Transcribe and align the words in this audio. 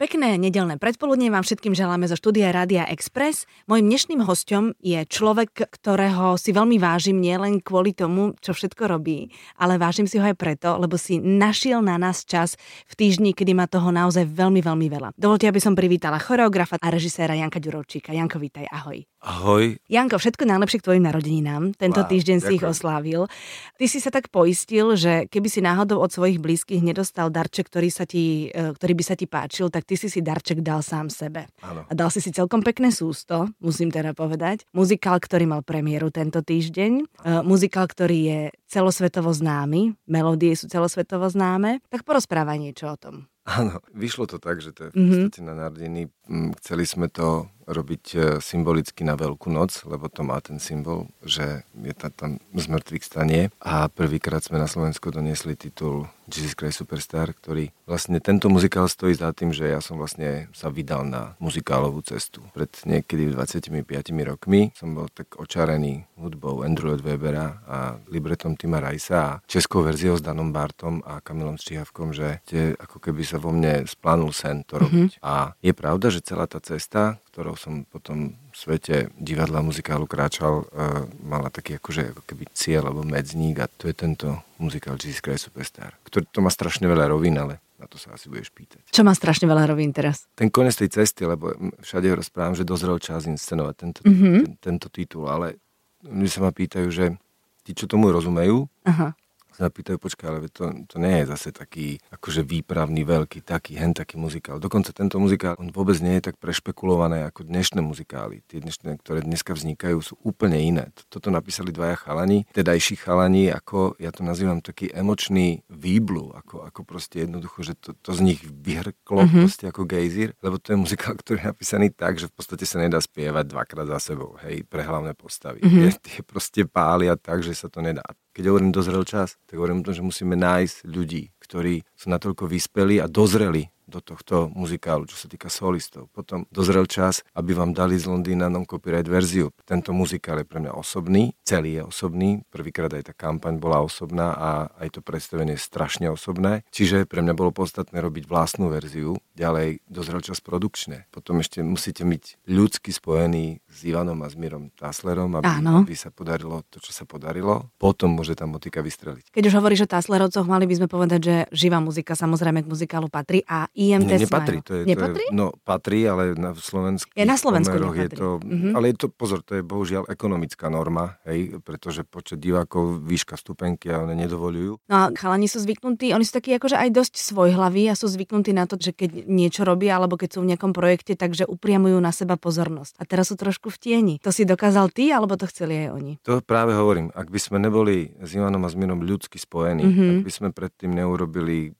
Pekné 0.00 0.40
nedelné 0.40 0.80
predpoludne 0.80 1.28
vám 1.28 1.44
všetkým 1.44 1.76
želáme 1.76 2.08
zo 2.08 2.16
štúdia 2.16 2.48
Rádia 2.56 2.88
Express. 2.88 3.44
Mojím 3.68 3.92
dnešným 3.92 4.24
hostom 4.24 4.72
je 4.80 5.04
človek, 5.04 5.68
ktorého 5.68 6.40
si 6.40 6.56
veľmi 6.56 6.80
vážim 6.80 7.20
nielen 7.20 7.60
kvôli 7.60 7.92
tomu, 7.92 8.32
čo 8.40 8.56
všetko 8.56 8.88
robí, 8.88 9.28
ale 9.60 9.76
vážim 9.76 10.08
si 10.08 10.16
ho 10.16 10.24
aj 10.24 10.40
preto, 10.40 10.80
lebo 10.80 10.96
si 10.96 11.20
našiel 11.20 11.84
na 11.84 12.00
nás 12.00 12.24
čas 12.24 12.56
v 12.88 12.96
týždni, 12.96 13.36
kedy 13.36 13.52
má 13.52 13.68
toho 13.68 13.92
naozaj 13.92 14.24
veľmi, 14.24 14.64
veľmi 14.64 14.88
veľa. 14.88 15.08
Dovolte, 15.20 15.44
aby 15.44 15.60
som 15.60 15.76
privítala 15.76 16.16
choreografa 16.16 16.80
a 16.80 16.88
režiséra 16.88 17.36
Janka 17.36 17.60
Ďurovčíka. 17.60 18.16
Janko, 18.16 18.40
vítaj, 18.40 18.72
ahoj. 18.72 19.04
Ahoj. 19.20 19.76
Janko, 19.84 20.16
všetko 20.16 20.48
najlepšie 20.48 20.80
k 20.80 20.86
tvojim 20.88 21.04
narodeninám. 21.04 21.76
Tento 21.76 22.00
wow, 22.00 22.08
týždeň 22.08 22.38
si 22.40 22.56
ich 22.56 22.64
oslávil. 22.64 23.28
Ty 23.76 23.84
si 23.84 24.00
sa 24.00 24.08
tak 24.08 24.32
poistil, 24.32 24.96
že 24.96 25.28
keby 25.28 25.48
si 25.52 25.60
náhodou 25.60 26.00
od 26.00 26.08
svojich 26.08 26.40
blízkych 26.40 26.80
nedostal 26.80 27.28
darček, 27.28 27.68
ktorý, 27.68 27.92
sa 27.92 28.08
ti, 28.08 28.48
e, 28.48 28.72
ktorý 28.72 28.92
by 28.96 29.04
sa 29.04 29.20
ti 29.20 29.28
páčil, 29.28 29.68
tak 29.68 29.84
ty 29.84 30.00
si 30.00 30.08
si 30.08 30.24
darček 30.24 30.64
dal 30.64 30.80
sám 30.80 31.12
sebe. 31.12 31.52
Áno. 31.60 31.84
A 31.84 31.92
dal 31.92 32.08
si 32.08 32.24
si 32.24 32.32
celkom 32.32 32.64
pekné 32.64 32.88
sústo, 32.88 33.52
musím 33.60 33.92
teda 33.92 34.16
povedať. 34.16 34.64
Muzikál, 34.72 35.20
ktorý 35.20 35.44
mal 35.44 35.60
premiéru 35.68 36.08
tento 36.08 36.40
týždeň. 36.40 37.20
Uh, 37.20 37.44
muzikál, 37.44 37.92
ktorý 37.92 38.18
je 38.24 38.40
celosvetovo 38.72 39.36
známy. 39.36 40.00
Melódie 40.08 40.56
sú 40.56 40.64
celosvetovo 40.64 41.28
známe. 41.28 41.84
Tak 41.92 42.08
porozprávaj 42.08 42.56
niečo 42.56 42.88
o 42.88 42.96
tom. 42.96 43.28
Áno, 43.50 43.80
vyšlo 43.96 44.30
to 44.30 44.38
tak, 44.38 44.62
že 44.62 44.70
to 44.70 44.88
je 44.88 44.90
v 44.92 44.96
mhm. 44.96 45.04
podstate 45.08 45.40
mm-hmm. 45.42 45.48
na 45.48 45.54
narodeniny. 45.66 46.02
Chceli 46.30 46.86
sme 46.86 47.10
to 47.10 47.50
robiť 47.70 48.04
e, 48.14 48.18
symbolicky 48.42 49.06
na 49.06 49.14
Veľkú 49.14 49.46
noc, 49.48 49.86
lebo 49.86 50.10
to 50.10 50.26
má 50.26 50.42
ten 50.42 50.58
symbol, 50.58 51.06
že 51.22 51.62
je 51.70 51.94
tam, 51.94 52.10
tam 52.10 52.30
z 52.54 52.66
mŕtvych 52.66 53.04
stanie. 53.06 53.42
A 53.62 53.86
prvýkrát 53.86 54.42
sme 54.42 54.58
na 54.58 54.66
Slovensku 54.66 55.14
doniesli 55.14 55.54
titul 55.54 56.10
Jesus 56.30 56.54
Christ 56.54 56.78
Superstar, 56.82 57.34
ktorý 57.34 57.74
vlastne 57.90 58.22
tento 58.22 58.46
muzikál 58.46 58.86
stojí 58.86 59.18
za 59.18 59.34
tým, 59.34 59.50
že 59.50 59.66
ja 59.66 59.82
som 59.82 59.98
vlastne 59.98 60.46
sa 60.54 60.70
vydal 60.70 61.02
na 61.02 61.34
muzikálovú 61.42 62.06
cestu. 62.06 62.46
Pred 62.54 62.86
niekedy 62.86 63.34
25 63.34 63.74
rokmi 64.22 64.70
som 64.78 64.94
bol 64.94 65.10
tak 65.10 65.34
očarený 65.34 66.06
hudbou 66.14 66.62
Andrew 66.62 66.94
Lloyd 66.94 67.02
Webera 67.02 67.58
a 67.66 67.78
libretom 68.06 68.54
Tima 68.54 68.78
Rajsa 68.78 69.18
a 69.18 69.38
českou 69.50 69.82
verziou 69.82 70.14
s 70.14 70.22
Danom 70.22 70.54
Bartom 70.54 71.02
a 71.02 71.18
Kamilom 71.18 71.58
Strihavkom, 71.58 72.14
že 72.14 72.38
tie, 72.46 72.78
ako 72.78 73.02
keby 73.02 73.26
sa 73.26 73.42
vo 73.42 73.50
mne 73.50 73.90
splánul 73.90 74.30
sen 74.30 74.62
to 74.62 74.78
robiť. 74.78 75.18
Mm-hmm. 75.18 75.26
A 75.26 75.58
je 75.58 75.72
pravda, 75.74 76.14
že 76.14 76.19
celá 76.22 76.44
tá 76.46 76.60
cesta, 76.60 77.20
ktorou 77.32 77.56
som 77.56 77.84
potom 77.88 78.32
v 78.32 78.56
svete 78.56 79.10
divadla 79.16 79.64
muzikálu 79.64 80.04
kráčal, 80.04 80.64
uh, 80.64 81.04
mala 81.24 81.48
taký 81.48 81.76
akože 81.76 82.16
ako 82.16 82.22
keby 82.24 82.44
cieľ 82.54 82.90
alebo 82.90 83.02
medzník 83.04 83.60
a 83.60 83.66
to 83.66 83.90
je 83.90 83.94
tento 83.96 84.28
muzikál 84.60 85.00
Jesus 85.00 85.24
Christ 85.24 85.48
Superstar, 85.48 85.96
ktorý 86.04 86.28
to 86.28 86.40
má 86.44 86.52
strašne 86.52 86.86
veľa 86.86 87.10
rovín, 87.10 87.36
ale 87.40 87.60
na 87.80 87.88
to 87.88 87.96
sa 87.96 88.12
asi 88.12 88.28
budeš 88.28 88.52
pýtať. 88.52 88.92
Čo 88.92 89.02
má 89.02 89.16
strašne 89.16 89.48
veľa 89.48 89.72
rovín 89.72 89.96
teraz? 89.96 90.28
Ten 90.36 90.52
konec 90.52 90.76
tej 90.76 90.92
cesty, 90.92 91.24
lebo 91.24 91.56
všade 91.80 92.12
rozprávam, 92.12 92.52
že 92.52 92.68
dozrel 92.68 93.00
čas 93.00 93.24
inscenovať 93.24 93.74
tento, 93.80 94.00
mm-hmm. 94.04 94.36
ten, 94.44 94.52
tento 94.60 94.92
titul, 94.92 95.32
ale 95.32 95.56
oni 96.04 96.28
sa 96.28 96.44
ma 96.44 96.52
pýtajú, 96.52 96.88
že 96.92 97.16
tí, 97.64 97.72
čo 97.72 97.88
tomu 97.88 98.12
rozumejú, 98.12 98.68
Aha 98.84 99.16
sa 99.60 99.68
pýtajú, 99.68 100.00
počkaj, 100.00 100.26
ale 100.26 100.48
to, 100.48 100.72
to 100.88 100.96
nie 100.96 101.20
je 101.20 101.24
zase 101.28 101.52
taký 101.52 102.00
akože 102.08 102.40
výpravný, 102.40 103.04
veľký, 103.04 103.44
taký, 103.44 103.76
hen 103.76 103.92
taký 103.92 104.16
muzikál. 104.16 104.56
Dokonca 104.56 104.96
tento 104.96 105.20
muzikál, 105.20 105.60
on 105.60 105.68
vôbec 105.68 106.00
nie 106.00 106.16
je 106.16 106.32
tak 106.32 106.40
prešpekulované 106.40 107.28
ako 107.28 107.44
dnešné 107.44 107.84
muzikály. 107.84 108.40
Tie 108.48 108.64
dnešné, 108.64 108.96
ktoré 109.04 109.20
dneska 109.20 109.52
vznikajú, 109.52 110.00
sú 110.00 110.14
úplne 110.24 110.56
iné. 110.56 110.88
Toto 111.12 111.28
napísali 111.28 111.70
dvaja 111.70 112.00
chalani, 112.00 112.48
tedajší 112.56 112.96
chalani, 112.96 113.52
ako 113.52 114.00
ja 114.00 114.08
to 114.08 114.24
nazývam 114.24 114.64
taký 114.64 114.88
emočný 114.88 115.60
výblu, 115.68 116.32
ako, 116.32 116.64
ako 116.64 116.80
proste 116.88 117.28
jednoducho, 117.28 117.60
že 117.60 117.74
to, 117.76 117.92
to 118.00 118.16
z 118.16 118.20
nich 118.24 118.40
vyhrklo 118.40 119.28
mm-hmm. 119.28 119.44
proste 119.44 119.64
ako 119.68 119.84
gejzír, 119.84 120.32
lebo 120.40 120.56
to 120.56 120.72
je 120.72 120.78
muzikál, 120.80 121.12
ktorý 121.18 121.36
je 121.44 121.50
napísaný 121.52 121.86
tak, 121.92 122.16
že 122.16 122.32
v 122.32 122.34
podstate 122.38 122.64
sa 122.64 122.80
nedá 122.80 122.96
spievať 122.96 123.44
dvakrát 123.50 123.86
za 123.92 124.14
sebou, 124.14 124.40
hej, 124.40 124.64
pre 124.64 124.80
hlavné 124.80 125.12
postavy. 125.12 125.60
Mm-hmm. 125.60 125.80
Tie, 125.84 125.90
tie 126.00 126.20
proste 126.24 126.64
pália 126.64 127.18
tak, 127.18 127.44
že 127.44 127.52
sa 127.52 127.68
to 127.68 127.84
nedá 127.84 128.06
keď 128.32 128.44
hovorím 128.46 128.70
dozrel 128.72 129.02
čas, 129.04 129.36
tak 129.46 129.58
hovorím 129.58 129.82
o 129.82 129.86
tom, 129.90 129.94
že 129.94 130.02
musíme 130.02 130.38
nájsť 130.38 130.86
ľudí, 130.86 131.30
ktorí 131.50 131.82
sú 131.98 132.14
natoľko 132.14 132.46
vyspelí 132.46 133.02
a 133.02 133.10
dozreli 133.10 133.66
do 133.90 133.98
tohto 133.98 134.46
muzikálu, 134.54 135.10
čo 135.10 135.18
sa 135.18 135.26
týka 135.26 135.50
solistov. 135.50 136.06
Potom 136.14 136.46
dozrel 136.54 136.86
čas, 136.86 137.26
aby 137.34 137.58
vám 137.58 137.74
dali 137.74 137.98
z 137.98 138.06
Londýna 138.06 138.46
non-copyright 138.46 139.10
verziu. 139.10 139.50
Tento 139.66 139.90
muzikál 139.90 140.40
je 140.40 140.46
pre 140.46 140.62
mňa 140.62 140.78
osobný, 140.78 141.34
celý 141.42 141.82
je 141.82 141.90
osobný. 141.90 142.46
Prvýkrát 142.54 142.94
aj 142.94 143.10
tá 143.10 143.14
kampaň 143.18 143.58
bola 143.58 143.82
osobná 143.82 144.38
a 144.38 144.50
aj 144.78 144.94
to 144.94 145.00
predstavenie 145.02 145.58
je 145.58 145.66
strašne 145.66 146.06
osobné. 146.06 146.62
Čiže 146.70 147.10
pre 147.10 147.20
mňa 147.26 147.34
bolo 147.34 147.50
podstatné 147.50 147.98
robiť 147.98 148.30
vlastnú 148.30 148.70
verziu. 148.70 149.18
Ďalej 149.34 149.82
dozrel 149.90 150.22
čas 150.22 150.38
produkčne. 150.38 151.10
Potom 151.10 151.42
ešte 151.42 151.66
musíte 151.66 152.06
byť 152.06 152.46
ľudsky 152.46 152.94
spojený 152.94 153.58
s 153.66 153.78
Ivanom 153.82 154.22
a 154.22 154.30
s 154.30 154.38
Mirom 154.38 154.70
Taslerom, 154.78 155.34
aby, 155.42 155.66
aby 155.66 155.94
sa 155.98 156.14
podarilo 156.14 156.62
to, 156.70 156.78
čo 156.78 156.94
sa 156.94 157.02
podarilo. 157.02 157.74
Potom 157.80 158.14
môže 158.14 158.38
tá 158.38 158.46
motika 158.46 158.84
vystreliť. 158.84 159.34
Keď 159.34 159.44
už 159.50 159.56
hovoríš 159.58 159.88
o 159.88 159.90
Taslerovcoch, 159.90 160.46
mali 160.46 160.70
by 160.70 160.74
sme 160.78 160.88
povedať, 160.92 161.20
že 161.20 161.34
živá 161.48 161.80
muzika 161.80 162.12
samozrejme 162.12 162.60
k 162.64 162.68
muzikálu 162.68 163.08
patrí 163.08 163.40
a 163.48 163.64
IMT 163.72 164.10
ne, 164.10 164.18
nepatrí, 164.20 164.58
to 164.60 164.72
je, 164.80 164.82
nepatrí? 164.84 165.24
To 165.28 165.32
je, 165.32 165.38
no 165.38 165.56
patrí, 165.64 166.04
ale 166.04 166.36
na 166.36 166.52
Slovensku 166.52 167.08
je 167.16 167.24
na 167.24 167.38
Slovensku 167.40 167.72
je 167.76 168.10
to, 168.12 168.42
mm-hmm. 168.42 168.72
ale 168.76 168.92
je 168.92 168.96
to, 169.00 169.06
pozor, 169.08 169.40
to 169.40 169.60
je 169.60 169.62
bohužiaľ 169.62 170.10
ekonomická 170.10 170.66
norma, 170.66 171.20
hej, 171.24 171.62
pretože 171.62 172.02
počet 172.02 172.42
divákov, 172.42 173.00
výška 173.06 173.38
stupenky 173.38 173.88
a 173.92 174.02
one 174.02 174.18
nedovolujú. 174.18 174.82
No 174.90 174.94
a 174.96 175.02
chalani 175.14 175.46
sú 175.46 175.62
zvyknutí, 175.62 176.10
oni 176.10 176.26
sú 176.26 176.34
takí 176.34 176.50
akože 176.58 176.76
aj 176.76 176.90
dosť 176.90 177.14
svojhlaví 177.30 177.86
a 177.86 177.94
sú 177.94 178.10
zvyknutí 178.10 178.50
na 178.50 178.66
to, 178.66 178.74
že 178.76 178.90
keď 178.90 179.30
niečo 179.30 179.62
robia 179.62 179.94
alebo 179.94 180.18
keď 180.18 180.36
sú 180.36 180.38
v 180.42 180.50
nejakom 180.50 180.74
projekte, 180.74 181.14
takže 181.14 181.46
upriamujú 181.46 182.02
na 182.02 182.10
seba 182.10 182.34
pozornosť. 182.34 182.98
A 182.98 183.06
teraz 183.06 183.30
sú 183.30 183.38
trošku 183.38 183.70
v 183.70 183.78
tieni. 183.78 184.14
To 184.26 184.34
si 184.34 184.42
dokázal 184.42 184.90
ty, 184.90 185.14
alebo 185.14 185.38
to 185.38 185.46
chceli 185.46 185.86
aj 185.86 185.88
oni? 185.94 186.12
To 186.26 186.42
práve 186.42 186.74
hovorím. 186.74 187.14
Ak 187.14 187.30
by 187.30 187.38
sme 187.38 187.62
neboli 187.62 188.10
s 188.18 188.34
Ivanom 188.34 188.66
a 188.66 188.68
s 188.68 188.74
Mirom 188.74 189.06
ľudsky 189.06 189.38
spojení, 189.38 189.86
mm-hmm. 189.86 190.10
ak 190.10 190.18
by 190.26 190.32
sme 190.34 190.48
predtým 190.50 190.90
neurobili 190.90 191.29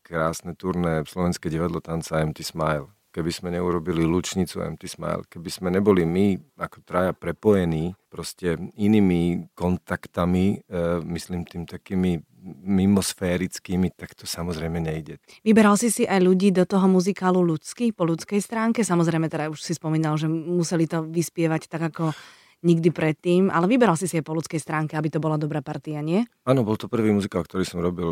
krásne 0.06 0.54
turné 0.54 1.02
Slovenské 1.04 1.50
divadlo 1.50 1.82
tanca 1.82 2.22
Empty 2.22 2.46
Smile, 2.46 2.86
keby 3.10 3.30
sme 3.34 3.48
neurobili 3.50 4.06
lučnicu 4.06 4.62
Empty 4.62 4.86
Smile, 4.86 5.26
keby 5.26 5.50
sme 5.50 5.68
neboli 5.74 6.06
my 6.06 6.38
ako 6.58 6.78
traja 6.86 7.12
prepojení 7.12 7.98
proste 8.06 8.54
inými 8.78 9.50
kontaktami, 9.58 10.62
e, 10.62 11.02
myslím 11.18 11.42
tým 11.46 11.66
takými 11.66 12.22
mimosférickými, 12.64 13.92
tak 13.92 14.16
to 14.16 14.24
samozrejme 14.24 14.80
nejde. 14.80 15.20
Vyberal 15.44 15.76
si 15.76 15.92
si 15.92 16.08
aj 16.08 16.24
ľudí 16.24 16.54
do 16.54 16.64
toho 16.64 16.88
muzikálu 16.88 17.44
ľudský, 17.44 17.92
po 17.92 18.08
ľudskej 18.08 18.40
stránke? 18.40 18.80
Samozrejme, 18.80 19.28
teda 19.28 19.52
už 19.52 19.60
si 19.60 19.76
spomínal, 19.76 20.16
že 20.16 20.26
museli 20.30 20.88
to 20.88 21.04
vyspievať 21.04 21.68
tak 21.68 21.92
ako 21.92 22.16
nikdy 22.60 22.92
predtým, 22.92 23.48
ale 23.48 23.68
vyberal 23.68 23.96
si 23.96 24.04
si 24.08 24.20
aj 24.20 24.24
po 24.24 24.36
ľudskej 24.36 24.60
stránke, 24.60 24.92
aby 24.96 25.08
to 25.08 25.20
bola 25.20 25.40
dobrá 25.40 25.64
partia, 25.64 26.00
nie? 26.04 26.24
Áno, 26.44 26.64
bol 26.64 26.76
to 26.76 26.92
prvý 26.92 27.12
muzikál, 27.12 27.44
ktorý 27.44 27.64
som 27.64 27.80
robil 27.80 28.08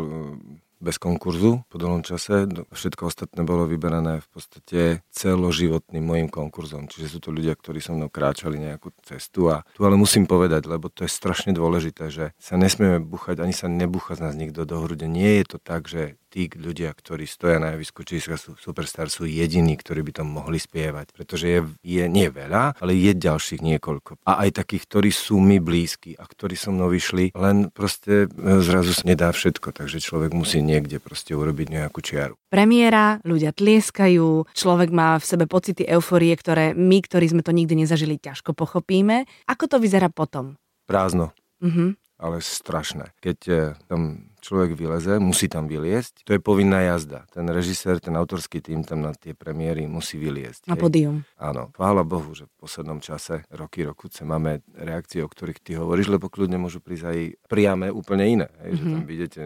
bez 0.79 0.95
konkurzu 0.97 1.63
po 1.67 1.75
dlhom 1.75 2.01
čase. 2.01 2.47
Všetko 2.71 3.11
ostatné 3.11 3.43
bolo 3.43 3.67
vyberané 3.67 4.23
v 4.23 4.27
podstate 4.31 4.79
celoživotným 5.11 6.01
môjim 6.01 6.27
konkurzom. 6.31 6.87
Čiže 6.87 7.07
sú 7.15 7.19
to 7.19 7.29
ľudia, 7.35 7.53
ktorí 7.53 7.83
so 7.83 7.91
mnou 7.93 8.07
kráčali 8.07 8.57
nejakú 8.57 8.95
cestu. 9.03 9.51
A 9.51 9.67
tu 9.75 9.83
ale 9.83 9.99
musím 9.99 10.25
povedať, 10.25 10.65
lebo 10.71 10.87
to 10.87 11.03
je 11.03 11.11
strašne 11.11 11.51
dôležité, 11.51 12.07
že 12.07 12.31
sa 12.39 12.55
nesmieme 12.55 13.03
buchať, 13.03 13.43
ani 13.43 13.51
sa 13.51 13.67
nebucha 13.67 14.15
z 14.15 14.23
nás 14.23 14.33
nikto 14.39 14.63
do 14.63 14.79
hrude. 14.79 15.05
Nie 15.05 15.43
je 15.43 15.55
to 15.55 15.57
tak, 15.59 15.91
že 15.91 16.15
tí 16.29 16.45
ľudia, 16.53 16.93
ktorí 16.93 17.25
stoja 17.25 17.57
na 17.57 17.73
javisku 17.73 18.05
sú 18.37 18.53
Superstar, 18.55 19.09
sú 19.09 19.25
jediní, 19.25 19.73
ktorí 19.75 20.05
by 20.05 20.21
to 20.21 20.23
mohli 20.23 20.61
spievať. 20.61 21.11
Pretože 21.11 21.45
je, 21.49 21.59
je 21.81 22.03
nie 22.05 22.29
veľa, 22.29 22.77
ale 22.77 22.93
je 22.93 23.17
ďalších 23.17 23.65
niekoľko. 23.65 24.21
A 24.29 24.45
aj 24.45 24.61
takých, 24.61 24.85
ktorí 24.85 25.09
sú 25.09 25.41
mi 25.41 25.57
blízki 25.57 26.13
a 26.15 26.23
ktorí 26.29 26.53
so 26.53 26.69
mnou 26.69 26.93
vyšli, 26.93 27.33
len 27.33 27.73
proste 27.73 28.29
e, 28.29 28.61
zrazu 28.61 28.93
sa 28.93 29.03
nedá 29.09 29.33
všetko, 29.33 29.73
takže 29.73 29.97
človek 29.99 30.31
musí 30.31 30.61
niekde 30.61 31.01
proste 31.01 31.33
urobiť 31.33 31.67
nejakú 31.73 31.99
čiaru. 32.05 32.37
Premiéra, 32.53 33.17
ľudia 33.25 33.49
tlieskajú, 33.51 34.53
človek 34.53 34.89
má 34.93 35.17
v 35.17 35.25
sebe 35.25 35.45
pocity 35.49 35.83
euforie, 35.89 36.37
ktoré 36.37 36.77
my, 36.77 37.01
ktorí 37.01 37.25
sme 37.33 37.41
to 37.41 37.51
nikdy 37.51 37.73
nezažili, 37.73 38.21
ťažko 38.21 38.53
pochopíme. 38.53 39.25
Ako 39.49 39.65
to 39.65 39.77
vyzerá 39.81 40.13
potom? 40.13 40.55
Prázdno. 40.85 41.33
Uh-huh 41.59 41.97
ale 42.19 42.43
strašné. 42.43 43.15
Keď 43.23 43.37
eh, 43.47 43.59
tam 43.87 44.29
človek 44.43 44.75
vyleze, 44.75 45.19
musí 45.19 45.47
tam 45.47 45.67
vyliesť, 45.67 46.27
to 46.27 46.35
je 46.35 46.41
povinná 46.43 46.83
jazda. 46.83 47.27
Ten 47.31 47.47
režisér, 47.47 47.99
ten 47.99 48.15
autorský 48.15 48.63
tým 48.63 48.83
tam 48.83 49.03
na 49.03 49.11
tie 49.15 49.35
premiéry 49.35 49.87
musí 49.87 50.15
vyliesť. 50.15 50.67
Na 50.67 50.79
podium. 50.79 51.27
Áno. 51.39 51.71
Chvála 51.75 52.03
Bohu, 52.07 52.31
že 52.35 52.47
v 52.47 52.53
poslednom 52.59 52.99
čase, 53.03 53.43
roky, 53.51 53.83
rokuce, 53.83 54.23
máme 54.23 54.63
reakcie, 54.75 55.23
o 55.23 55.31
ktorých 55.31 55.59
ty 55.59 55.75
hovoríš, 55.75 56.11
lebo 56.11 56.31
kľudne 56.31 56.59
môžu 56.59 56.79
prísť 56.83 57.05
aj 57.11 57.19
priame 57.51 57.87
úplne 57.91 58.25
iné. 58.27 58.47
Hej, 58.63 58.71
mm-hmm. 58.75 58.79
Že 58.79 58.83
tam 58.83 59.03
mhm. 59.03 59.09
vidíte 59.09 59.41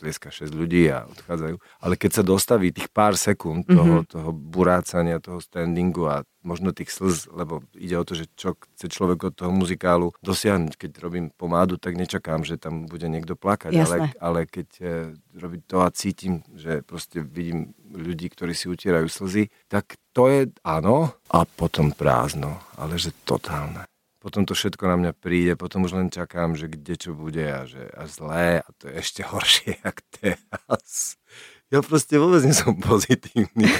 tlieska 0.00 0.32
6 0.32 0.56
ľudí 0.56 0.88
a 0.88 1.04
odchádzajú. 1.04 1.56
Ale 1.84 1.94
keď 2.00 2.10
sa 2.16 2.22
dostaví 2.24 2.72
tých 2.72 2.88
pár 2.88 3.20
sekúnd 3.20 3.68
toho, 3.68 4.00
mm-hmm. 4.00 4.10
toho 4.10 4.30
burácania, 4.32 5.20
toho 5.20 5.44
standingu 5.44 6.08
a 6.08 6.24
možno 6.40 6.72
tých 6.72 6.88
slz, 6.88 7.28
lebo 7.28 7.60
ide 7.76 8.00
o 8.00 8.04
to, 8.08 8.16
že 8.16 8.24
čo 8.32 8.56
chce 8.56 8.88
človek 8.88 9.28
od 9.28 9.34
toho 9.36 9.52
muzikálu 9.52 10.16
dosiahnuť. 10.24 10.72
Keď 10.80 10.90
robím 11.04 11.28
pomádu, 11.36 11.76
tak 11.76 12.00
nečakám, 12.00 12.48
že 12.48 12.56
tam 12.56 12.88
bude 12.88 13.04
niekto 13.12 13.36
plakať, 13.36 13.76
ale, 13.76 13.96
ale 14.16 14.40
keď 14.48 14.68
e, 14.80 14.84
robím 15.36 15.60
to 15.68 15.84
a 15.84 15.92
cítim, 15.92 16.40
že 16.56 16.80
proste 16.80 17.20
vidím 17.20 17.76
ľudí, 17.92 18.32
ktorí 18.32 18.56
si 18.56 18.72
utierajú 18.72 19.12
slzy, 19.12 19.52
tak 19.68 20.00
to 20.16 20.32
je 20.32 20.48
áno 20.64 21.12
a 21.28 21.44
potom 21.44 21.92
prázdno, 21.92 22.56
ale 22.80 22.96
že 22.96 23.12
totálne 23.28 23.89
potom 24.20 24.44
to 24.44 24.52
všetko 24.52 24.84
na 24.84 24.96
mňa 25.00 25.12
príde, 25.16 25.56
potom 25.56 25.88
už 25.88 25.96
len 25.96 26.12
čakám, 26.12 26.52
že 26.52 26.68
kde 26.68 26.94
čo 27.00 27.16
bude 27.16 27.40
a 27.40 27.64
že 27.64 27.88
a 27.96 28.04
zlé 28.04 28.60
a 28.60 28.68
to 28.76 28.92
je 28.92 28.94
ešte 29.00 29.24
horšie, 29.24 29.80
jak 29.84 30.04
teraz. 30.12 31.16
Ja 31.70 31.86
proste 31.86 32.18
vôbec 32.18 32.42
nie 32.42 32.50
som 32.50 32.74
pozitívny. 32.82 33.62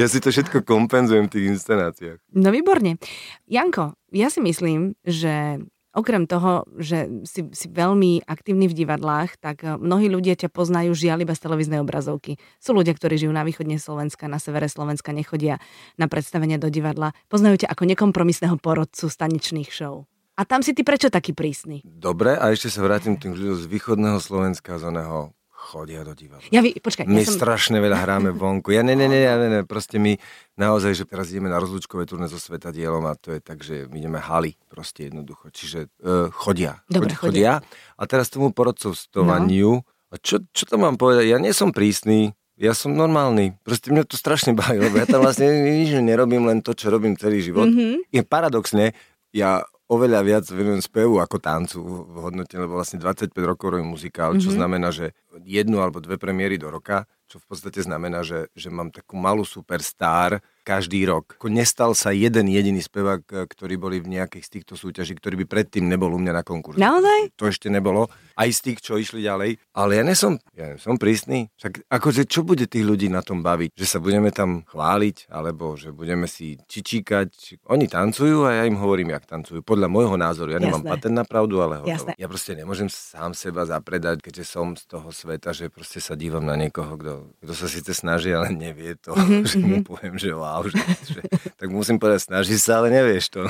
ja 0.00 0.06
si 0.06 0.20
to 0.20 0.28
všetko 0.28 0.60
kompenzujem 0.60 1.26
v 1.26 1.32
tých 1.32 1.46
inscenáciách. 1.56 2.20
No 2.36 2.52
výborne. 2.52 3.00
Janko, 3.48 3.96
ja 4.12 4.28
si 4.28 4.44
myslím, 4.44 5.00
že 5.00 5.64
Okrem 5.94 6.26
toho, 6.26 6.66
že 6.74 7.06
si, 7.22 7.46
si 7.54 7.66
veľmi 7.70 8.26
aktívny 8.26 8.66
v 8.66 8.74
divadlách, 8.74 9.38
tak 9.38 9.62
eh, 9.62 9.78
mnohí 9.78 10.10
ľudia 10.10 10.34
ťa 10.34 10.50
poznajú 10.50 10.90
žiaľ 10.90 11.22
iba 11.22 11.34
z 11.38 11.42
televíznej 11.46 11.78
obrazovky. 11.78 12.42
Sú 12.58 12.74
ľudia, 12.74 12.98
ktorí 12.98 13.14
žijú 13.14 13.30
na 13.30 13.46
východne 13.46 13.78
Slovenska, 13.78 14.26
na 14.26 14.42
severe 14.42 14.66
Slovenska, 14.66 15.14
nechodia 15.14 15.62
na 15.94 16.10
predstavenia 16.10 16.58
do 16.58 16.66
divadla. 16.66 17.14
Poznajú 17.30 17.62
ťa 17.62 17.70
ako 17.70 17.86
nekompromisného 17.86 18.58
porodcu 18.58 19.06
staničných 19.06 19.70
show. 19.70 20.10
A 20.34 20.42
tam 20.42 20.66
si 20.66 20.74
ty 20.74 20.82
prečo 20.82 21.14
taký 21.14 21.30
prísny? 21.30 21.86
Dobre, 21.86 22.34
a 22.34 22.50
ešte 22.50 22.66
sa 22.66 22.82
vrátim 22.82 23.14
tým 23.14 23.38
ľuďom 23.38 23.54
z 23.54 23.70
východného 23.70 24.18
Slovenska, 24.18 24.82
z 24.82 24.90
oného 24.90 25.30
chodia 25.64 26.04
do 26.04 26.12
divadla. 26.12 26.44
Ja 26.52 26.60
vy, 26.60 26.76
počkaj. 26.76 27.08
My 27.08 27.24
ja 27.24 27.32
som... 27.32 27.40
strašne 27.40 27.80
veľa 27.80 28.04
hráme 28.04 28.36
vonku. 28.36 28.76
Ja 28.76 28.84
ne, 28.84 28.92
ne, 28.92 29.08
ne, 29.08 29.24
ne, 29.24 29.48
ne, 29.48 29.60
proste 29.64 29.96
my 29.96 30.20
naozaj, 30.60 30.92
že 30.92 31.04
teraz 31.08 31.32
ideme 31.32 31.48
na 31.48 31.56
rozlúčkové 31.56 32.04
turné 32.04 32.28
so 32.28 32.36
Svetadielom 32.36 33.08
a 33.08 33.16
to 33.16 33.32
je 33.32 33.40
tak, 33.40 33.64
že 33.64 33.88
my 33.88 33.96
ideme 33.96 34.20
haly 34.20 34.60
proste 34.68 35.08
jednoducho. 35.08 35.48
Čiže 35.48 35.88
uh, 36.04 36.28
chodia. 36.28 36.84
Dobre, 36.84 37.16
chodia. 37.16 37.64
chodia. 37.64 37.96
A 37.96 38.02
teraz 38.04 38.28
tomu 38.28 38.52
porodcovstovaniu, 38.52 39.80
no. 39.80 40.12
a 40.12 40.20
čo, 40.20 40.44
čo 40.52 40.68
to 40.68 40.76
mám 40.76 41.00
povedať? 41.00 41.32
Ja 41.32 41.40
nie 41.40 41.56
som 41.56 41.72
prísny, 41.72 42.36
ja 42.54 42.70
som 42.70 42.94
normálny. 42.94 43.58
Proste 43.66 43.90
mňa 43.90 44.06
to 44.06 44.14
strašne 44.14 44.54
baví, 44.54 44.78
lebo 44.78 44.94
ja 45.00 45.10
tam 45.10 45.26
vlastne 45.26 45.50
nič 45.50 45.98
nerobím, 45.98 46.46
len 46.46 46.62
to, 46.62 46.70
čo 46.70 46.86
robím 46.86 47.18
celý 47.18 47.42
život. 47.42 47.66
Mm-hmm. 47.66 48.14
Je 48.14 48.22
paradoxne, 48.22 48.94
ja 49.34 49.66
oveľa 49.88 50.20
viac 50.24 50.44
venujem 50.48 50.80
spevu 50.80 51.20
ako 51.20 51.36
tancu 51.40 51.78
v 51.84 52.16
hodnote, 52.20 52.56
lebo 52.56 52.80
vlastne 52.80 52.96
25 52.96 53.34
rokov 53.44 53.76
robím 53.76 53.92
muzikál, 53.92 54.36
čo 54.40 54.48
mm-hmm. 54.48 54.56
znamená, 54.56 54.88
že 54.88 55.12
jednu 55.44 55.84
alebo 55.84 56.00
dve 56.00 56.16
premiéry 56.16 56.56
do 56.56 56.72
roka, 56.72 57.04
čo 57.34 57.42
v 57.42 57.50
podstate 57.50 57.82
znamená, 57.82 58.22
že, 58.22 58.46
že 58.54 58.70
mám 58.70 58.94
takú 58.94 59.18
malú 59.18 59.42
superstar, 59.42 60.38
každý 60.64 61.04
rok. 61.04 61.36
Ako 61.36 61.52
nestal 61.52 61.92
sa 61.92 62.14
jeden 62.14 62.48
jediný 62.48 62.80
spevák, 62.80 63.22
e, 63.28 63.34
ktorý 63.44 63.74
boli 63.76 63.96
v 64.00 64.16
nejakých 64.16 64.44
z 64.46 64.50
týchto 64.58 64.74
súťaží, 64.80 65.12
ktorý 65.18 65.44
by 65.44 65.46
predtým 65.50 65.84
nebol 65.84 66.14
u 66.14 66.18
mňa 66.18 66.32
na 66.32 66.42
konkurze. 66.46 66.80
Naozaj? 66.80 67.36
To 67.36 67.50
ešte 67.50 67.68
nebolo. 67.68 68.08
Aj 68.34 68.48
z 68.48 68.60
tých, 68.70 68.78
čo 68.80 68.96
išli 68.96 69.20
ďalej. 69.22 69.60
Ale 69.76 70.00
ja 70.00 70.02
nesom, 70.02 70.40
ja 70.56 70.74
nesom 70.74 70.96
prísny. 70.96 71.52
Však 71.60 71.90
akože 71.92 72.24
čo 72.24 72.42
bude 72.42 72.64
tých 72.64 72.82
ľudí 72.82 73.12
na 73.12 73.20
tom 73.20 73.44
baviť? 73.44 73.76
Že 73.76 73.86
sa 73.86 73.98
budeme 74.00 74.32
tam 74.32 74.64
chváliť, 74.64 75.28
alebo 75.28 75.76
že 75.76 75.92
budeme 75.92 76.24
si 76.24 76.56
čičíkať. 76.64 77.60
Oni 77.68 77.84
tancujú 77.86 78.48
a 78.48 78.62
ja 78.62 78.64
im 78.64 78.80
hovorím, 78.80 79.12
jak 79.12 79.28
tancujú. 79.28 79.60
Podľa 79.60 79.92
môjho 79.92 80.16
názoru. 80.16 80.56
Ja 80.56 80.62
nemám 80.62 80.80
Jasné. 80.82 80.90
patent 80.96 81.14
na 81.20 81.26
pravdu, 81.28 81.60
ale 81.60 81.84
hotovo. 81.84 82.16
Ja 82.16 82.26
proste 82.26 82.56
nemôžem 82.56 82.88
sám 82.88 83.36
seba 83.36 83.68
zapredať, 83.68 84.24
keďže 84.24 84.44
som 84.48 84.72
z 84.74 84.88
toho 84.88 85.12
sveta, 85.12 85.52
že 85.52 85.68
proste 85.68 86.00
sa 86.00 86.16
dívam 86.16 86.48
na 86.48 86.56
niekoho, 86.56 86.96
kto 86.96 87.12
sa 87.52 87.68
síce 87.68 87.92
snaží, 87.92 88.32
ale 88.32 88.52
nevie 88.52 88.96
to. 88.96 89.12
Mm-hmm. 89.12 89.42
že 89.50 89.56
mu 89.60 89.78
poviem, 89.84 90.14
že 90.16 90.32
wow, 90.32 90.64
že, 90.64 90.80
že, 91.04 91.20
tak 91.56 91.68
musím 91.68 92.00
povedať, 92.00 92.28
snaží 92.32 92.56
sa, 92.56 92.80
ale 92.80 92.88
nevieš 92.88 93.34
to. 93.34 93.40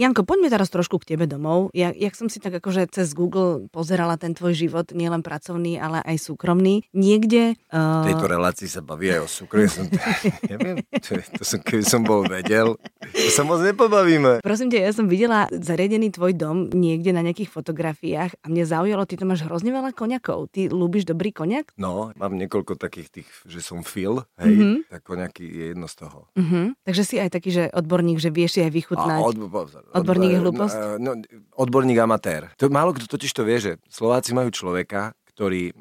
Janko, 0.00 0.24
poďme 0.24 0.48
teraz 0.48 0.72
trošku 0.72 1.02
k 1.02 1.14
tebe 1.14 1.28
domov. 1.28 1.68
Ja, 1.76 1.92
jak 1.92 2.16
som 2.16 2.32
si 2.32 2.40
tak 2.40 2.56
akože 2.56 2.88
cez 2.88 3.12
Google 3.12 3.68
pozerala 3.68 4.16
ten 4.16 4.32
tvoj 4.32 4.56
život, 4.56 4.94
nielen 4.96 5.20
pracovný, 5.20 5.76
ale 5.76 6.00
aj 6.06 6.16
súkromný. 6.22 6.88
Niekde... 6.96 7.58
Uh... 7.68 8.06
V 8.06 8.16
tejto 8.16 8.26
relácii 8.30 8.68
sa 8.70 8.80
baví 8.80 9.12
aj 9.12 9.20
o 9.24 9.28
súkromí. 9.28 9.68
Som, 9.68 9.86
neviem, 10.52 10.80
to, 11.02 11.20
to 11.20 11.42
som, 11.44 11.60
keby 11.60 11.84
som 11.84 12.00
bol 12.06 12.24
vedel, 12.24 12.80
to 13.12 13.28
sa 13.34 13.44
moc 13.44 13.60
nepobavíme. 13.60 14.40
Prosím 14.40 14.72
ťa, 14.72 14.78
ja 14.88 14.92
som 14.96 15.10
videla 15.10 15.50
zariadený 15.52 16.14
tvoj 16.16 16.32
dom 16.38 16.72
niekde 16.72 17.12
na 17.12 17.20
nejakých 17.20 17.52
fotografiách 17.52 18.40
a 18.40 18.46
mňa 18.48 18.64
zaujalo, 18.64 19.04
ty 19.04 19.20
to 19.20 19.28
máš 19.28 19.44
hrozne 19.44 19.74
veľa 19.74 19.92
koňakov. 19.92 20.48
Ty 20.48 20.72
ľúbiš 20.72 21.04
dobrý 21.04 21.34
koňak? 21.34 21.76
No, 21.76 22.14
mám 22.16 22.34
niekoľko 22.40 22.80
takých 22.80 23.08
tých, 23.10 23.19
že 23.48 23.60
som 23.60 23.82
fil, 23.82 24.22
hej, 24.40 24.52
mm-hmm. 24.52 24.76
tak 24.88 25.00
koňaky 25.04 25.44
je 25.44 25.64
jedno 25.74 25.86
z 25.90 25.94
toho. 26.06 26.20
Mm-hmm. 26.36 26.64
Takže 26.86 27.02
si 27.02 27.16
aj 27.18 27.30
taký, 27.32 27.50
že 27.50 27.64
odborník, 27.72 28.18
že 28.22 28.30
vieš 28.32 28.56
si 28.56 28.60
aj 28.64 28.72
vychutnať. 28.72 29.18
od, 29.20 29.36
pozor, 29.50 29.82
odborník 29.92 30.30
je 30.36 30.40
hlúposť? 30.40 30.76
No, 31.00 31.18
odborník 31.56 31.98
amatér. 32.00 32.52
To, 32.56 32.70
málo 32.72 32.96
kto 32.96 33.10
totiž 33.10 33.32
to 33.34 33.42
vie, 33.42 33.58
že 33.60 33.72
Slováci 33.90 34.32
majú 34.32 34.48
človeka, 34.52 35.12
ktorý, 35.32 35.72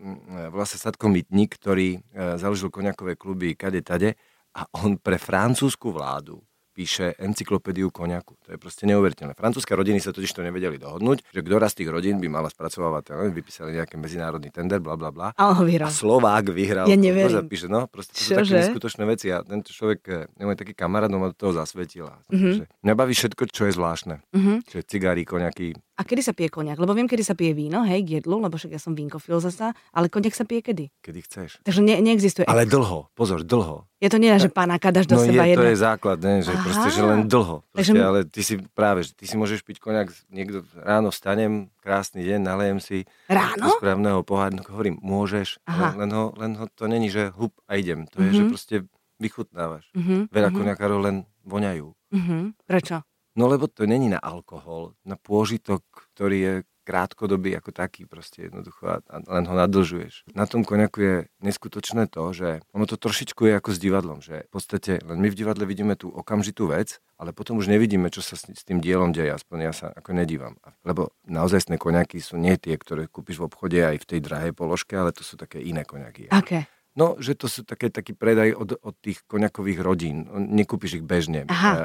volá 0.56 0.64
sa 0.64 0.80
Sadko 0.80 1.12
Mytník, 1.12 1.60
ktorý 1.60 2.00
e, 2.00 2.40
založil 2.40 2.72
koňakové 2.72 3.20
kluby 3.20 3.60
kade 3.60 3.84
tade 3.84 4.16
a 4.56 4.64
on 4.80 4.96
pre 4.96 5.20
francúzsku 5.20 5.92
vládu 5.92 6.40
píše 6.80 7.12
encyklopédiu 7.20 7.92
koniaku. 7.92 8.40
To 8.48 8.56
je 8.56 8.58
proste 8.58 8.88
neuveriteľné. 8.88 9.36
Francúzske 9.36 9.76
rodiny 9.76 10.00
sa 10.00 10.16
totiž 10.16 10.32
to 10.32 10.40
nevedeli 10.40 10.80
dohodnúť, 10.80 11.28
že 11.28 11.44
kto 11.44 11.60
z 11.60 11.76
tých 11.84 11.90
rodín 11.92 12.24
by 12.24 12.32
mala 12.32 12.48
spracovávať, 12.48 13.12
neviem, 13.12 13.36
vypísali 13.36 13.76
nejaký 13.76 14.00
medzinárodný 14.00 14.48
tender, 14.48 14.80
bla 14.80 14.96
bla 14.96 15.12
bla. 15.12 15.28
A, 15.36 15.52
a 15.52 15.90
Slovák 15.92 16.56
vyhral. 16.56 16.88
Ja 16.88 16.96
neviem. 16.96 17.28
To 17.28 17.44
zapíše, 17.44 17.68
no, 17.68 17.92
proste 17.92 18.16
to 18.16 18.24
sú 18.24 18.32
také 18.32 18.64
neskutočné 18.64 19.04
veci 19.04 19.28
a 19.28 19.44
tento 19.44 19.76
človek, 19.76 20.00
eh, 20.08 20.32
nemoj 20.40 20.56
taký 20.56 20.72
kamarát, 20.72 21.12
no 21.12 21.20
ma 21.20 21.36
do 21.36 21.36
toho 21.36 21.52
zasvetil. 21.52 22.08
Mm-hmm. 22.32 22.88
Mňa 22.88 22.94
baví 22.96 23.12
všetko, 23.12 23.44
čo 23.52 23.68
je 23.68 23.76
zvláštne. 23.76 24.16
Mm-hmm. 24.32 24.58
Čiže 24.72 24.84
cigári, 24.88 25.28
koniaky, 25.28 25.76
a 26.00 26.02
kedy 26.08 26.24
sa 26.24 26.32
pije 26.32 26.48
koniak? 26.48 26.80
Lebo 26.80 26.96
viem, 26.96 27.12
kedy 27.12 27.28
sa 27.28 27.36
pije 27.36 27.52
víno, 27.52 27.84
hej, 27.84 28.08
k 28.08 28.24
jedlu, 28.24 28.40
lebo 28.40 28.56
však 28.56 28.72
ja 28.72 28.80
som 28.80 28.96
vínkofil 28.96 29.44
zasa, 29.44 29.76
ale 29.92 30.08
koniak 30.08 30.32
sa 30.32 30.48
pije 30.48 30.72
kedy? 30.72 30.86
Kedy 31.04 31.20
chceš. 31.28 31.50
Takže 31.68 31.84
ne, 31.84 32.00
neexistuje. 32.00 32.48
Ale 32.48 32.64
dlho, 32.64 33.12
pozor, 33.12 33.44
dlho. 33.44 33.84
Je 34.00 34.08
to 34.08 34.16
nie, 34.16 34.32
že 34.40 34.48
pána 34.48 34.80
dáš 34.80 35.12
do 35.12 35.20
no 35.20 35.28
seba 35.28 35.44
je, 35.44 35.60
jedno. 35.60 35.60
to 35.60 35.68
je 35.68 35.78
základ, 35.84 36.18
ne, 36.24 36.40
že 36.40 36.56
Aha. 36.56 36.64
proste, 36.64 36.88
že 36.96 37.02
len 37.04 37.28
dlho. 37.28 37.68
Proste, 37.76 37.92
Takže... 37.92 38.00
Ale 38.00 38.20
ty 38.24 38.42
si 38.48 38.56
práve, 38.72 39.04
ty 39.12 39.28
si 39.28 39.36
môžeš 39.36 39.60
piť 39.68 39.84
koniak, 39.84 40.16
niekto 40.32 40.64
ráno 40.80 41.12
vstanem, 41.12 41.68
krásny 41.84 42.24
deň, 42.24 42.40
nalejem 42.40 42.80
si 42.80 43.04
ráno? 43.28 43.76
správneho 43.76 44.24
pohádnu, 44.24 44.64
hovorím, 44.72 45.04
môžeš, 45.04 45.60
Aha. 45.68 46.00
len 46.00 46.16
ho, 46.16 46.32
len 46.40 46.56
ho, 46.56 46.72
to 46.72 46.88
není, 46.88 47.12
že 47.12 47.28
hup 47.36 47.52
a 47.68 47.76
idem. 47.76 48.08
To 48.16 48.24
mm-hmm. 48.24 48.32
je, 48.32 48.32
že 48.40 48.44
mhm. 48.48 48.52
proste 48.56 48.76
vychutnávaš. 49.20 49.84
Mm-hmm. 49.92 50.32
Veľa 50.32 50.48
mm-hmm. 50.48 50.58
koniakárov 50.64 51.00
len 51.04 51.16
voňajú. 51.44 51.92
Mm-hmm. 52.16 52.42
Prečo? 52.64 53.04
No 53.40 53.48
lebo 53.48 53.72
to 53.72 53.88
není 53.88 54.12
na 54.12 54.20
alkohol, 54.20 55.00
na 55.08 55.16
pôžitok, 55.16 55.88
ktorý 56.12 56.38
je 56.44 56.54
krátkodobý 56.84 57.54
ako 57.54 57.70
taký 57.70 58.10
proste 58.10 58.50
jednoducho 58.50 58.90
a, 58.90 58.98
a 59.06 59.16
len 59.22 59.46
ho 59.46 59.54
nadlžuješ. 59.54 60.34
Na 60.34 60.50
tom 60.50 60.66
koniaku 60.66 60.98
je 61.00 61.16
neskutočné 61.40 62.10
to, 62.10 62.34
že 62.34 62.66
ono 62.74 62.90
to 62.90 62.98
trošičku 62.98 63.46
je 63.46 63.54
ako 63.62 63.70
s 63.70 63.80
divadlom, 63.80 64.20
že 64.26 64.50
v 64.50 64.52
podstate 64.52 64.98
len 65.06 65.22
my 65.22 65.30
v 65.30 65.38
divadle 65.38 65.70
vidíme 65.70 65.94
tú 65.94 66.10
okamžitú 66.10 66.66
vec, 66.66 66.98
ale 67.22 67.30
potom 67.30 67.62
už 67.62 67.70
nevidíme, 67.70 68.10
čo 68.10 68.26
sa 68.26 68.34
s, 68.34 68.50
s 68.50 68.66
tým 68.66 68.82
dielom 68.82 69.14
deje, 69.14 69.30
aspoň 69.30 69.58
ja 69.70 69.72
sa 69.72 69.88
ako 69.94 70.18
nedívam. 70.18 70.58
Lebo 70.82 71.14
naozajstné 71.30 71.78
koniaky 71.78 72.20
sú 72.20 72.42
nie 72.42 72.58
tie, 72.58 72.74
ktoré 72.74 73.06
kúpiš 73.06 73.38
v 73.38 73.48
obchode 73.48 73.80
aj 73.80 74.02
v 74.02 74.08
tej 74.10 74.20
drahej 74.26 74.58
položke, 74.58 74.98
ale 74.98 75.14
to 75.14 75.22
sú 75.22 75.38
také 75.38 75.62
iné 75.62 75.86
koniaky. 75.86 76.34
Aké? 76.34 76.42
Okay. 76.42 76.64
No, 76.98 77.16
že 77.22 77.38
to 77.38 77.46
sú 77.46 77.62
také, 77.64 77.94
taký 77.94 78.18
predaj 78.18 78.58
od, 78.58 78.76
od 78.82 78.96
tých 78.98 79.22
koniakových 79.30 79.80
rodín. 79.80 80.26
Nekúpiš 80.34 81.00
ich 81.00 81.06
bežne. 81.06 81.46
Aha. 81.48 81.72
E, 81.72 81.80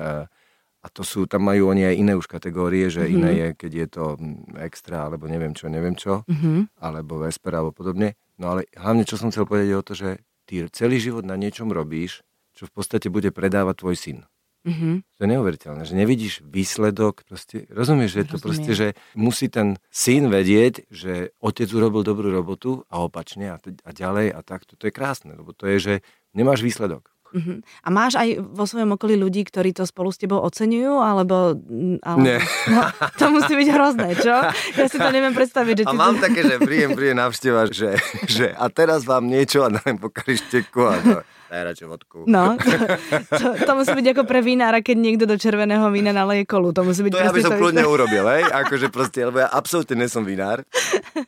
a 0.85 0.87
to 0.93 1.01
sú, 1.01 1.25
tam 1.25 1.49
majú 1.49 1.73
oni 1.73 1.89
aj 1.89 1.95
iné 1.97 2.13
už 2.13 2.29
kategórie, 2.29 2.93
že 2.93 3.09
mm-hmm. 3.09 3.17
iné 3.17 3.31
je, 3.33 3.49
keď 3.57 3.73
je 3.73 3.87
to 3.89 4.05
mm, 4.21 4.61
extra, 4.61 5.09
alebo 5.09 5.25
neviem 5.25 5.57
čo, 5.57 5.73
neviem 5.73 5.97
čo, 5.97 6.29
mm-hmm. 6.29 6.77
alebo 6.77 7.25
vespera, 7.25 7.65
alebo 7.65 7.73
podobne. 7.73 8.21
No 8.37 8.53
ale 8.53 8.69
hlavne, 8.77 9.09
čo 9.09 9.17
som 9.17 9.33
chcel 9.33 9.49
povedať, 9.49 9.73
je 9.73 9.81
o 9.81 9.87
to, 9.87 9.95
že 9.97 10.11
ty 10.45 10.61
celý 10.69 11.01
život 11.01 11.25
na 11.25 11.41
niečom 11.41 11.73
robíš, 11.73 12.21
čo 12.53 12.69
v 12.69 12.73
podstate 12.77 13.09
bude 13.09 13.33
predávať 13.33 13.81
tvoj 13.81 13.97
syn. 13.97 14.19
Mm-hmm. 14.65 14.95
To 15.05 15.21
je 15.21 15.29
neuveriteľné, 15.29 15.83
že 15.85 15.93
nevidíš 15.97 16.41
výsledok, 16.41 17.29
proste, 17.29 17.69
rozumieš, 17.69 18.17
že 18.17 18.21
je 18.25 18.29
to 18.29 18.39
proste, 18.41 18.73
že 18.73 18.89
musí 19.13 19.53
ten 19.53 19.77
syn 19.93 20.33
vedieť, 20.33 20.89
že 20.89 21.37
otec 21.41 21.69
urobil 21.69 22.01
dobrú 22.01 22.33
robotu 22.33 22.85
a 22.89 23.05
opačne 23.05 23.53
a, 23.53 23.61
a 23.61 23.91
ďalej 23.93 24.33
a 24.33 24.41
takto. 24.41 24.77
To 24.81 24.89
je 24.89 24.97
krásne, 24.97 25.37
lebo 25.37 25.53
to 25.53 25.69
je, 25.69 25.77
že 25.81 25.95
nemáš 26.33 26.65
výsledok. 26.65 27.14
Uh-huh. 27.35 27.59
A 27.83 27.89
máš 27.91 28.15
aj 28.15 28.39
vo 28.39 28.63
svojom 28.63 28.95
okolí 28.95 29.19
ľudí, 29.19 29.43
ktorí 29.43 29.75
to 29.75 29.83
spolu 29.83 30.15
s 30.15 30.23
tebou 30.23 30.39
oceňujú, 30.47 31.03
alebo... 31.03 31.59
alebo 32.07 32.23
Nie. 32.23 32.39
No, 32.71 32.87
to 33.19 33.35
musí 33.35 33.59
byť 33.59 33.69
hrozné, 33.75 34.15
čo? 34.23 34.35
Ja 34.79 34.87
si 34.87 35.03
to 35.03 35.11
neviem 35.11 35.35
predstaviť. 35.35 35.83
Že 35.83 35.87
a 35.91 35.93
mám 35.99 36.15
to... 36.23 36.31
také, 36.31 36.47
že 36.47 36.63
príjem, 36.63 36.95
príjem 36.95 37.19
navšteva, 37.19 37.75
že, 37.75 37.99
že 38.31 38.55
a 38.55 38.71
teraz 38.71 39.03
vám 39.03 39.27
niečo 39.27 39.67
a 39.67 39.75
dám 39.75 39.99
po 39.99 40.15
karišteku 40.15 40.81
a 40.87 40.95
to. 41.03 41.19
Daj 41.45 41.63
radšej 41.71 41.87
vodku. 41.89 42.19
No, 42.25 42.57
to, 42.57 42.73
to, 43.41 43.47
to, 43.63 43.73
musí 43.77 43.93
byť 43.93 44.07
ako 44.17 44.23
pre 44.25 44.41
vinára, 44.41 44.81
keď 44.81 44.97
niekto 44.97 45.25
do 45.29 45.37
červeného 45.37 45.85
vína 45.93 46.11
naleje 46.11 46.49
kolu. 46.49 46.73
To 46.73 46.83
musí 46.83 47.05
byť 47.05 47.13
to 47.13 47.21
ja 47.21 47.33
by 47.33 47.43
som 47.45 47.57
kľudne 47.61 47.85
urobil, 47.85 48.25
hej? 48.33 48.43
Akože 48.65 48.89
proste, 48.89 49.29
lebo 49.29 49.45
ja 49.45 49.49
absolútne 49.53 50.01
nesom 50.01 50.25
vinár. 50.25 50.65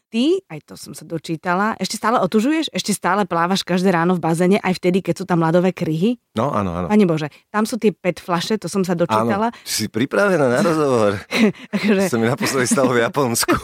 Ty, 0.09 0.25
aj 0.49 0.61
to 0.65 0.75
som 0.81 0.97
sa 0.97 1.05
dočítala, 1.05 1.77
ešte 1.77 2.01
stále 2.01 2.17
otužuješ? 2.25 2.73
Ešte 2.73 2.97
stále 2.97 3.29
plávaš 3.29 3.61
každé 3.61 3.93
ráno 3.93 4.17
v 4.17 4.25
bazéne, 4.25 4.59
aj 4.65 4.81
vtedy, 4.81 5.05
keď 5.05 5.15
sú 5.21 5.25
tam 5.29 5.45
ľadové 5.45 5.77
kryhy? 5.77 6.17
No, 6.37 6.53
áno, 6.53 6.73
áno. 6.73 6.87
Pane 6.89 7.05
Bože, 7.09 7.29
tam 7.49 7.65
sú 7.65 7.81
tie 7.81 7.93
pet 7.97 8.21
flaše, 8.21 8.61
to 8.61 8.69
som 8.69 8.85
sa 8.85 8.93
dočítala. 8.93 9.53
Áno, 9.53 9.65
si 9.65 9.89
pripravená 9.89 10.49
na 10.49 10.61
rozhovor. 10.61 11.17
akože... 11.77 12.13
Som 12.13 12.21
mi 12.21 12.29
naposledy 12.29 12.69
stalo 12.69 12.93
v 12.93 13.05
Japonsku. 13.05 13.57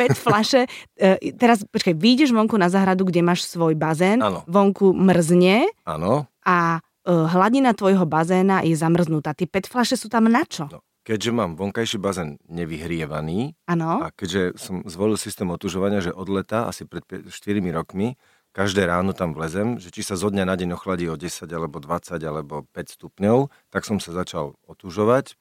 pet 0.00 0.16
flaše, 0.16 0.64
e, 0.96 1.32
teraz, 1.36 1.64
počkaj, 1.68 1.92
vyjdeš 1.92 2.32
vonku 2.32 2.56
na 2.56 2.72
zahradu, 2.72 3.04
kde 3.04 3.20
máš 3.20 3.44
svoj 3.44 3.76
bazén, 3.76 4.24
áno. 4.24 4.40
vonku 4.48 4.96
mrzne. 4.96 5.61
Áno. 5.84 6.26
A 6.46 6.78
e, 6.78 7.10
hladina 7.10 7.74
tvojho 7.76 8.06
bazéna 8.08 8.62
je 8.62 8.74
zamrznutá. 8.74 9.34
Tie 9.36 9.50
pet 9.50 9.66
flaše 9.66 9.98
sú 9.98 10.06
tam 10.06 10.26
na 10.30 10.42
čo? 10.46 10.70
No 10.70 10.80
keďže 11.02 11.30
mám 11.34 11.58
vonkajší 11.58 11.98
bazén 11.98 12.38
nevyhrievaný 12.46 13.58
ano. 13.66 14.06
a 14.06 14.14
keďže 14.14 14.54
som 14.54 14.86
zvolil 14.86 15.18
systém 15.18 15.50
otužovania, 15.50 15.98
že 15.98 16.14
od 16.14 16.30
leta, 16.30 16.70
asi 16.70 16.86
pred 16.86 17.02
4 17.02 17.26
rokmi, 17.74 18.14
každé 18.54 18.86
ráno 18.86 19.10
tam 19.10 19.34
vlezem, 19.34 19.82
že 19.82 19.90
či 19.90 20.06
sa 20.06 20.14
zo 20.14 20.30
dňa 20.30 20.44
na 20.46 20.54
deň 20.54 20.78
ochladí 20.78 21.10
o 21.10 21.18
10 21.18 21.48
alebo 21.50 21.82
20 21.82 22.22
alebo 22.22 22.62
5 22.70 22.96
stupňov, 22.96 23.50
tak 23.74 23.82
som 23.82 23.98
sa 23.98 24.14
začal 24.14 24.54
otužovať 24.68 25.34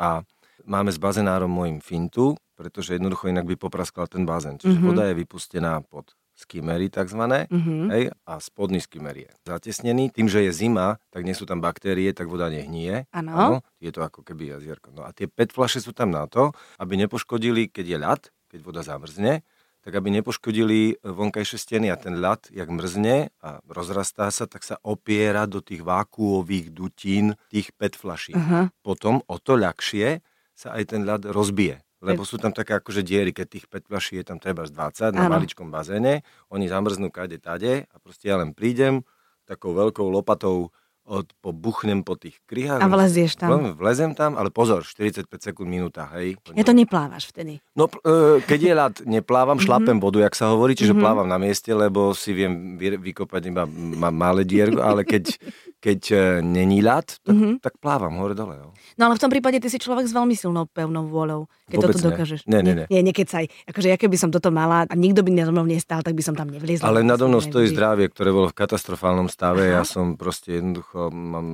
a 0.00 0.26
máme 0.66 0.90
s 0.90 0.98
bazenárom 0.98 1.50
môjim 1.52 1.78
fintu, 1.78 2.34
pretože 2.58 2.98
jednoducho 2.98 3.30
inak 3.30 3.46
by 3.46 3.54
popraskal 3.58 4.10
ten 4.10 4.26
bazén. 4.26 4.58
Čiže 4.58 4.80
mm-hmm. 4.80 4.90
voda 4.90 5.04
je 5.06 5.14
vypustená 5.14 5.82
pod 5.86 6.16
skimery 6.34 6.90
tzv. 6.90 7.22
Mm-hmm. 7.48 7.82
Hej, 7.94 8.04
a 8.26 8.32
spodný 8.42 8.82
skimer 8.82 9.14
je 9.14 9.30
zatesnený. 9.46 10.10
Tým, 10.10 10.26
že 10.26 10.44
je 10.44 10.52
zima, 10.52 10.98
tak 11.14 11.22
nie 11.22 11.32
sú 11.32 11.46
tam 11.46 11.62
baktérie, 11.62 12.10
tak 12.10 12.26
voda 12.26 12.50
nehnie. 12.50 13.06
Áno. 13.14 13.62
Je 13.78 13.94
to 13.94 14.02
ako 14.02 14.26
keby 14.26 14.58
jazierko. 14.58 14.90
No 14.90 15.06
a 15.06 15.14
tie 15.14 15.30
PET 15.30 15.54
flaše 15.54 15.78
sú 15.78 15.94
tam 15.94 16.10
na 16.10 16.26
to, 16.26 16.50
aby 16.82 16.98
nepoškodili, 16.98 17.70
keď 17.70 17.86
je 17.86 17.98
ľad, 17.98 18.22
keď 18.50 18.60
voda 18.66 18.82
zamrzne, 18.82 19.46
tak 19.84 20.00
aby 20.00 20.08
nepoškodili 20.16 21.04
vonkajšie 21.04 21.60
steny 21.60 21.92
a 21.92 22.00
ten 22.00 22.16
ľad, 22.16 22.48
jak 22.48 22.72
mrzne 22.72 23.28
a 23.44 23.60
rozrastá 23.68 24.32
sa, 24.32 24.48
tak 24.48 24.64
sa 24.64 24.80
opiera 24.80 25.44
do 25.44 25.60
tých 25.60 25.84
vákuových 25.84 26.72
dutín 26.72 27.36
tých 27.52 27.76
PET 27.76 27.92
flaší. 27.92 28.32
Uh-huh. 28.32 28.72
Potom 28.80 29.20
o 29.28 29.36
to 29.36 29.60
ľahšie 29.60 30.24
sa 30.56 30.72
aj 30.72 30.96
ten 30.96 31.04
ľad 31.04 31.28
rozbije. 31.28 31.84
Lebo 32.04 32.22
sú 32.28 32.36
tam 32.36 32.52
také 32.52 32.76
akože 32.76 33.00
diery, 33.00 33.32
keď 33.32 33.46
tých 33.48 33.66
5 33.66 33.88
fľaší 33.88 34.20
je 34.20 34.24
tam 34.28 34.36
treba 34.36 34.68
z 34.68 34.76
20 34.76 35.16
na 35.16 35.24
maličkom 35.32 35.72
bazéne, 35.72 36.20
oni 36.52 36.68
zamrznú 36.68 37.08
kade 37.08 37.40
tade 37.40 37.88
a 37.88 37.96
proste 37.96 38.28
ja 38.28 38.36
len 38.36 38.52
prídem 38.52 39.00
takou 39.48 39.72
veľkou 39.72 40.04
lopatou 40.12 40.68
od, 41.04 41.28
pobuchnem 41.44 42.00
po 42.00 42.16
tých 42.16 42.40
kryhách. 42.48 42.80
A 42.80 42.88
vlezieš 42.88 43.36
tam. 43.36 43.76
Vlezem 43.76 44.16
tam, 44.16 44.40
ale 44.40 44.48
pozor, 44.48 44.88
45 44.88 45.28
sekúnd, 45.28 45.68
minúta, 45.68 46.08
hej. 46.16 46.40
Ja 46.56 46.64
to 46.64 46.72
neplávaš 46.72 47.28
vtedy. 47.28 47.60
No, 47.76 47.92
e, 47.92 48.40
keď 48.40 48.60
je 48.60 48.72
ľad, 48.72 48.94
neplávam, 49.04 49.60
mhm. 49.60 49.64
šlapem 49.68 49.98
vodu, 50.00 50.24
jak 50.24 50.32
sa 50.32 50.52
hovorí, 50.52 50.72
čiže 50.72 50.96
mm-hmm. 50.96 51.04
plávam 51.04 51.28
na 51.28 51.36
mieste, 51.36 51.68
lebo 51.76 52.16
si 52.16 52.32
viem 52.32 52.80
vykopať 52.80 53.42
iba 53.52 53.68
malé 54.08 54.48
dierko, 54.48 54.80
ale 54.80 55.04
keď, 55.04 55.36
keď 55.84 56.00
e, 56.08 56.16
není 56.40 56.80
ľad, 56.80 57.20
tak, 57.20 57.36
mm-hmm. 57.36 57.54
tak 57.60 57.76
plávam 57.84 58.16
hore-dole. 58.24 58.56
No. 58.56 58.72
no 58.72 59.02
ale 59.04 59.20
v 59.20 59.22
tom 59.22 59.30
prípade 59.32 59.60
ty 59.60 59.68
si 59.68 59.76
človek 59.76 60.08
s 60.08 60.16
veľmi 60.16 60.32
silnou 60.32 60.64
pevnou 60.64 61.04
vôľou, 61.04 61.44
keď 61.68 61.76
Vôbec 61.80 61.96
toto 62.00 62.08
dokážeš. 62.12 62.40
Nie, 62.48 62.64
nie, 62.64 62.72
nie. 62.72 62.86
Nie, 62.88 63.04
nekecaj. 63.04 63.44
Akože 63.68 63.92
ja 63.92 64.00
keby 64.00 64.16
som 64.16 64.32
toto 64.32 64.48
mala 64.48 64.88
a 64.88 64.94
nikto 64.96 65.20
by 65.20 65.30
na 65.32 65.52
mnou 65.52 65.68
nestal, 65.68 66.00
tak 66.00 66.16
by 66.16 66.22
som 66.24 66.32
tam 66.32 66.48
nevliezla. 66.48 66.88
Ale 66.88 67.04
nado 67.04 67.28
mnou 67.28 67.44
stojí 67.44 67.68
zdravie, 67.68 68.08
ktoré 68.08 68.32
bolo 68.32 68.48
v 68.48 68.56
katastrofálnom 68.56 69.28
stave. 69.28 69.68
Aha. 69.68 69.80
Ja 69.80 69.82
som 69.82 70.16
proste 70.20 70.60
jednoducho, 70.60 70.93
mám 71.10 71.48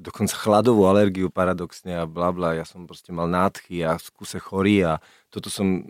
dokonca 0.00 0.34
chladovú 0.34 0.88
alergiu 0.88 1.28
paradoxne 1.28 1.94
a 2.00 2.08
bla 2.08 2.32
bla. 2.32 2.56
Ja 2.56 2.64
som 2.64 2.88
proste 2.88 3.12
mal 3.12 3.28
nádchy 3.28 3.84
a 3.84 4.00
v 4.00 4.02
skúse 4.02 4.38
chorý 4.40 4.82
a 4.88 4.92
toto 5.30 5.48
som 5.48 5.86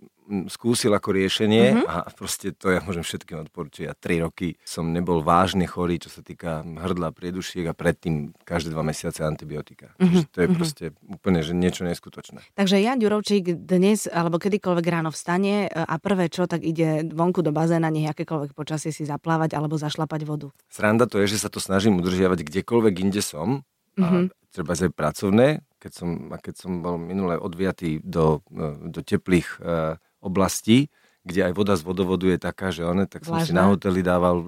skúsil 0.47 0.95
ako 0.95 1.11
riešenie 1.11 1.83
uh-huh. 1.83 2.07
a 2.07 2.11
proste 2.15 2.55
to 2.55 2.71
ja 2.71 2.79
môžem 2.87 3.03
všetkým 3.03 3.51
odporučiť. 3.51 3.83
Ja 3.91 3.95
tri 3.99 4.23
roky 4.23 4.55
som 4.63 4.95
nebol 4.95 5.27
vážne 5.27 5.67
chorý, 5.67 5.99
čo 5.99 6.07
sa 6.07 6.23
týka 6.23 6.63
hrdla, 6.63 7.11
priedušiek 7.11 7.67
a 7.67 7.75
predtým 7.75 8.31
každé 8.47 8.71
dva 8.71 8.87
mesiace 8.87 9.27
antibiotika. 9.27 9.91
Uh-huh. 9.99 10.23
to 10.31 10.39
je 10.39 10.47
uh-huh. 10.47 10.55
proste 10.57 10.85
úplne 11.03 11.43
že 11.43 11.53
niečo 11.57 11.83
neskutočné. 11.83 12.47
Takže 12.55 12.79
Jan 12.79 13.03
Ďurovčík 13.03 13.67
dnes 13.67 14.07
alebo 14.07 14.39
kedykoľvek 14.39 14.87
ráno 14.87 15.11
vstane 15.11 15.67
e, 15.67 15.69
a 15.73 15.95
prvé 15.99 16.31
čo, 16.31 16.47
tak 16.47 16.63
ide 16.63 17.11
vonku 17.11 17.43
do 17.43 17.51
bazéna, 17.51 17.91
nech 17.91 18.15
akékoľvek 18.15 18.55
počasie 18.55 18.95
si 18.95 19.03
zaplávať 19.03 19.59
alebo 19.59 19.75
zašlapať 19.81 20.23
vodu. 20.29 20.55
Sranda 20.71 21.11
to 21.11 21.19
je, 21.19 21.35
že 21.35 21.43
sa 21.43 21.51
to 21.51 21.59
snažím 21.59 21.99
udržiavať 21.99 22.47
kdekoľvek 22.47 22.95
inde 23.03 23.23
som. 23.25 23.67
Uh-huh. 23.99 24.31
A 24.31 24.51
treba 24.55 24.79
aj 24.79 24.95
pracovné, 24.95 25.67
keď 25.81 25.93
som, 25.97 26.09
keď 26.29 26.55
som 26.55 26.85
bol 26.85 27.01
minule 27.01 27.41
odviatý 27.41 28.05
do, 28.05 28.45
e, 28.53 28.93
do 28.93 29.01
teplých 29.01 29.49
uh, 29.65 29.97
oblasti, 30.21 30.93
kde 31.25 31.49
aj 31.49 31.53
voda 31.57 31.75
z 31.77 31.83
vodovodu 31.85 32.29
je 32.29 32.39
taká, 32.41 32.69
že 32.69 32.85
one, 32.85 33.09
tak 33.09 33.25
som 33.25 33.41
si 33.41 33.57
na 33.57 33.69
hoteli 33.69 34.05
dával, 34.05 34.41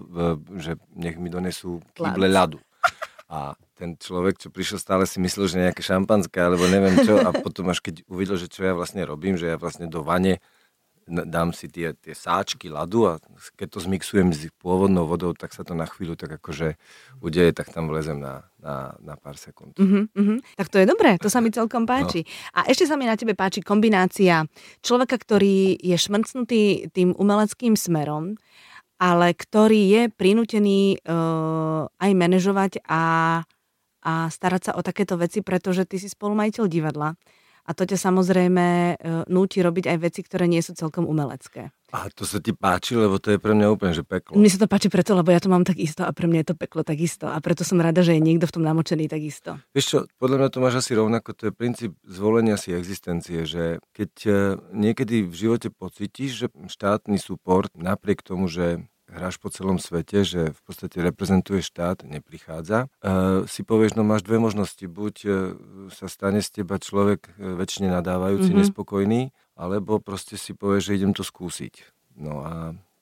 že 0.57 0.81
nech 0.97 1.17
mi 1.21 1.29
donesú 1.29 1.85
kýble 1.93 2.29
ľadu. 2.33 2.61
A 3.33 3.57
ten 3.77 3.97
človek, 3.97 4.37
čo 4.37 4.53
prišiel, 4.53 4.77
stále 4.77 5.09
si 5.09 5.17
myslel, 5.17 5.49
že 5.49 5.57
nejaké 5.65 5.81
šampanské, 5.81 6.37
alebo 6.37 6.69
neviem 6.69 7.01
čo. 7.01 7.17
A 7.17 7.33
potom 7.33 7.73
až 7.73 7.81
keď 7.81 8.05
uvidel, 8.05 8.37
že 8.37 8.49
čo 8.49 8.69
ja 8.69 8.77
vlastne 8.77 9.01
robím, 9.09 9.41
že 9.41 9.49
ja 9.49 9.57
vlastne 9.57 9.89
do 9.89 10.05
vane 10.05 10.45
dám 11.07 11.51
si 11.51 11.67
tie, 11.67 11.93
tie 11.99 12.15
sáčky 12.15 12.71
ľadu 12.71 13.11
a 13.11 13.13
keď 13.59 13.69
to 13.75 13.79
zmixujem 13.83 14.31
s 14.31 14.49
pôvodnou 14.63 15.05
vodou, 15.05 15.35
tak 15.35 15.51
sa 15.51 15.67
to 15.67 15.75
na 15.75 15.87
chvíľu 15.87 16.15
tak 16.15 16.39
akože 16.39 16.79
udeje, 17.19 17.51
tak 17.53 17.75
tam 17.75 17.91
vlezem 17.91 18.23
na, 18.23 18.47
na, 18.63 18.95
na 19.03 19.15
pár 19.19 19.35
sekúnd. 19.35 19.75
Uh-huh, 19.77 20.07
uh-huh. 20.07 20.39
Tak 20.57 20.69
to 20.71 20.79
je 20.79 20.87
dobré, 20.87 21.19
to 21.19 21.27
sa 21.27 21.43
mi 21.43 21.51
celkom 21.51 21.85
páči. 21.91 22.23
No. 22.23 22.63
A 22.63 22.71
ešte 22.71 22.87
sa 22.87 22.95
mi 22.95 23.07
na 23.07 23.19
tebe 23.19 23.35
páči 23.35 23.61
kombinácia 23.61 24.47
človeka, 24.81 25.19
ktorý 25.19 25.79
je 25.79 25.97
šmrcnutý 25.99 26.93
tým 26.95 27.15
umeleckým 27.19 27.75
smerom, 27.75 28.39
ale 29.03 29.35
ktorý 29.35 29.81
je 29.91 30.03
prinútený 30.15 31.03
uh, 31.03 31.91
aj 31.99 32.11
manažovať 32.15 32.87
a, 32.87 33.03
a 34.07 34.13
starať 34.31 34.71
sa 34.71 34.73
o 34.79 34.83
takéto 34.87 35.19
veci, 35.19 35.43
pretože 35.43 35.83
ty 35.91 35.99
si 35.99 36.07
spolumajiteľ 36.07 36.65
divadla 36.71 37.19
a 37.63 37.71
to 37.79 37.87
ťa 37.87 37.99
samozrejme 37.99 38.67
e, 38.67 38.95
núti 39.31 39.63
robiť 39.63 39.87
aj 39.95 39.99
veci, 40.03 40.21
ktoré 40.27 40.51
nie 40.51 40.59
sú 40.59 40.75
celkom 40.75 41.07
umelecké. 41.07 41.71
A 41.93 42.09
to 42.09 42.25
sa 42.25 42.41
ti 42.41 42.57
páči, 42.57 42.97
lebo 42.97 43.21
to 43.21 43.37
je 43.37 43.39
pre 43.39 43.53
mňa 43.53 43.69
úplne, 43.69 43.93
že 43.93 44.01
peklo. 44.01 44.35
Mne 44.35 44.49
sa 44.49 44.65
to 44.65 44.67
páči 44.67 44.89
preto, 44.89 45.13
lebo 45.13 45.29
ja 45.29 45.39
to 45.39 45.53
mám 45.53 45.61
takisto 45.61 46.09
a 46.09 46.11
pre 46.17 46.25
mňa 46.25 46.41
je 46.41 46.49
to 46.49 46.57
peklo 46.57 46.81
takisto. 46.83 47.29
A 47.29 47.37
preto 47.45 47.69
som 47.69 47.77
rada, 47.85 48.01
že 48.01 48.17
je 48.17 48.25
niekto 48.25 48.49
v 48.49 48.55
tom 48.57 48.65
namočený 48.65 49.13
takisto. 49.13 49.61
Vieš 49.77 49.87
čo, 49.87 49.99
podľa 50.17 50.37
mňa 50.41 50.49
to 50.49 50.63
máš 50.65 50.77
asi 50.81 50.97
rovnako, 50.97 51.37
to 51.37 51.43
je 51.49 51.53
princíp 51.53 51.93
zvolenia 52.09 52.57
si 52.57 52.73
existencie, 52.73 53.45
že 53.45 53.79
keď 53.93 54.13
e, 54.25 54.33
niekedy 54.73 55.29
v 55.29 55.35
živote 55.37 55.69
pocítiš, 55.69 56.31
že 56.33 56.47
štátny 56.49 57.21
suport 57.21 57.69
napriek 57.77 58.25
tomu, 58.25 58.49
že 58.49 58.89
hráš 59.13 59.37
po 59.37 59.53
celom 59.53 59.77
svete, 59.77 60.25
že 60.25 60.57
v 60.57 60.61
podstate 60.65 61.05
reprezentuješ 61.05 61.69
štát, 61.69 62.09
neprichádza. 62.09 62.89
E, 63.05 63.45
si 63.47 63.61
povieš, 63.63 63.95
no 64.01 64.03
máš 64.03 64.25
dve 64.25 64.41
možnosti. 64.41 64.83
Buď 64.83 65.15
e, 65.25 65.31
sa 65.93 66.09
stane 66.09 66.41
z 66.41 66.63
teba 66.63 66.81
človek 66.81 67.37
e, 67.37 67.57
väčšine 67.61 67.93
nadávajúci, 67.93 68.51
mm-hmm. 68.51 68.63
nespokojný, 68.65 69.23
alebo 69.55 70.01
proste 70.01 70.41
si 70.41 70.57
povieš, 70.57 70.91
že 70.91 70.97
idem 71.05 71.13
to 71.13 71.23
skúsiť. 71.23 71.85
No 72.17 72.43
a 72.43 72.53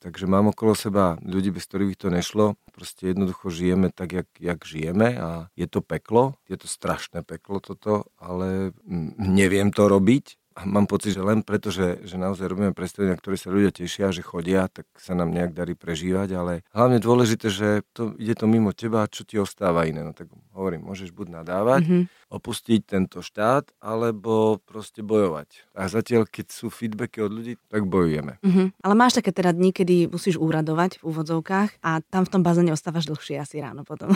takže 0.01 0.27
mám 0.27 0.51
okolo 0.51 0.75
seba 0.75 1.21
ľudí, 1.23 1.55
bez 1.55 1.69
ktorých 1.69 1.95
to 1.95 2.09
nešlo. 2.11 2.59
Proste 2.75 3.13
jednoducho 3.13 3.53
žijeme 3.53 3.93
tak, 3.93 4.11
jak, 4.17 4.29
jak 4.41 4.59
žijeme 4.65 5.15
a 5.21 5.29
je 5.55 5.69
to 5.69 5.85
peklo, 5.85 6.41
je 6.49 6.57
to 6.57 6.67
strašné 6.67 7.23
peklo 7.23 7.61
toto, 7.61 8.09
ale 8.17 8.73
neviem 9.21 9.71
to 9.71 9.87
robiť 9.87 10.40
a 10.59 10.67
mám 10.67 10.91
pocit, 10.91 11.15
že 11.15 11.23
len 11.23 11.47
preto, 11.47 11.71
že, 11.71 12.03
že 12.03 12.19
naozaj 12.19 12.51
robíme 12.51 12.75
predstavenia, 12.75 13.15
ktoré 13.15 13.39
sa 13.39 13.55
ľudia 13.55 13.71
tešia, 13.71 14.11
že 14.11 14.27
chodia, 14.27 14.67
tak 14.67 14.91
sa 14.99 15.15
nám 15.15 15.31
nejak 15.31 15.55
darí 15.55 15.79
prežívať, 15.79 16.29
ale 16.35 16.53
hlavne 16.75 16.99
dôležité, 16.99 17.47
že 17.49 17.69
to, 17.95 18.19
ide 18.19 18.35
to 18.35 18.51
mimo 18.51 18.75
teba, 18.75 19.07
čo 19.07 19.23
ti 19.23 19.39
ostáva 19.39 19.87
iné. 19.87 20.03
No 20.03 20.11
tak 20.11 20.27
hovorím, 20.53 20.91
môžeš 20.91 21.15
buď 21.15 21.43
nadávať, 21.43 21.83
mm-hmm. 21.87 22.03
Opustiť 22.31 22.81
tento 22.87 23.21
štát, 23.21 23.75
alebo 23.83 24.63
proste 24.63 25.03
bojovať. 25.03 25.67
A 25.75 25.91
zatiaľ, 25.91 26.31
keď 26.31 26.47
sú 26.55 26.71
feedbacky 26.71 27.21
od 27.21 27.35
ľudí, 27.35 27.59
tak 27.67 27.85
bojujeme. 27.91 28.39
Mm-hmm. 28.39 28.87
Ale 28.87 28.95
máš 28.95 29.19
také 29.19 29.35
teda 29.35 29.51
dni, 29.51 29.75
kedy 29.75 30.15
musíš 30.15 30.39
úradovať 30.39 31.03
v 31.03 31.11
úvodzovkách 31.11 31.83
a 31.83 31.99
tam 32.07 32.23
v 32.23 32.31
tom 32.31 32.43
bazéne 32.47 32.71
ostávaš 32.71 33.11
dlhšie 33.11 33.43
asi 33.43 33.59
ráno 33.59 33.83
potom. 33.83 34.15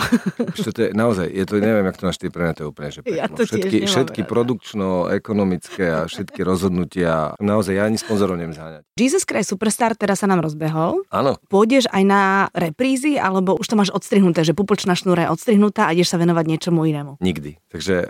Čo 0.54 0.70
to 0.70 0.86
je, 0.86 0.90
naozaj, 0.94 1.26
je 1.26 1.44
to, 1.44 1.58
neviem, 1.58 1.84
jak 1.90 1.98
to 1.98 2.06
máš 2.06 2.18
ty 2.22 2.30
to 2.30 2.62
úplne, 2.70 2.88
že. 2.94 3.00
Ja 3.10 3.26
to 3.26 3.42
všetky, 3.42 3.90
všetky 3.90 4.22
produkčno, 4.22 5.10
ekonomické 5.10 5.90
a 5.90 6.00
všetky 6.06 6.46
rozhodnutia. 6.46 7.34
Naozaj, 7.42 7.74
ja 7.74 7.84
ani 7.90 7.98
sponzorov 7.98 8.38
neviem 8.38 8.54
zháňať. 8.54 8.86
Jesus 8.94 9.26
Christ 9.26 9.50
Superstar 9.50 9.98
teraz 9.98 10.22
sa 10.22 10.30
nám 10.30 10.46
rozbehol. 10.46 11.02
Áno. 11.10 11.34
Pôjdeš 11.50 11.90
aj 11.90 12.02
na 12.06 12.22
reprízy, 12.54 13.18
alebo 13.18 13.58
už 13.58 13.66
to 13.66 13.74
máš 13.74 13.90
odstrihnuté, 13.90 14.46
že 14.46 14.54
pupočná 14.54 14.94
šnúra 14.94 15.26
je 15.26 15.32
odstrihnutá 15.34 15.90
a 15.90 15.92
ideš 15.96 16.14
sa 16.14 16.18
venovať 16.22 16.44
niečomu 16.46 16.86
inému? 16.86 17.18
Nikdy. 17.18 17.58
Takže 17.74 18.03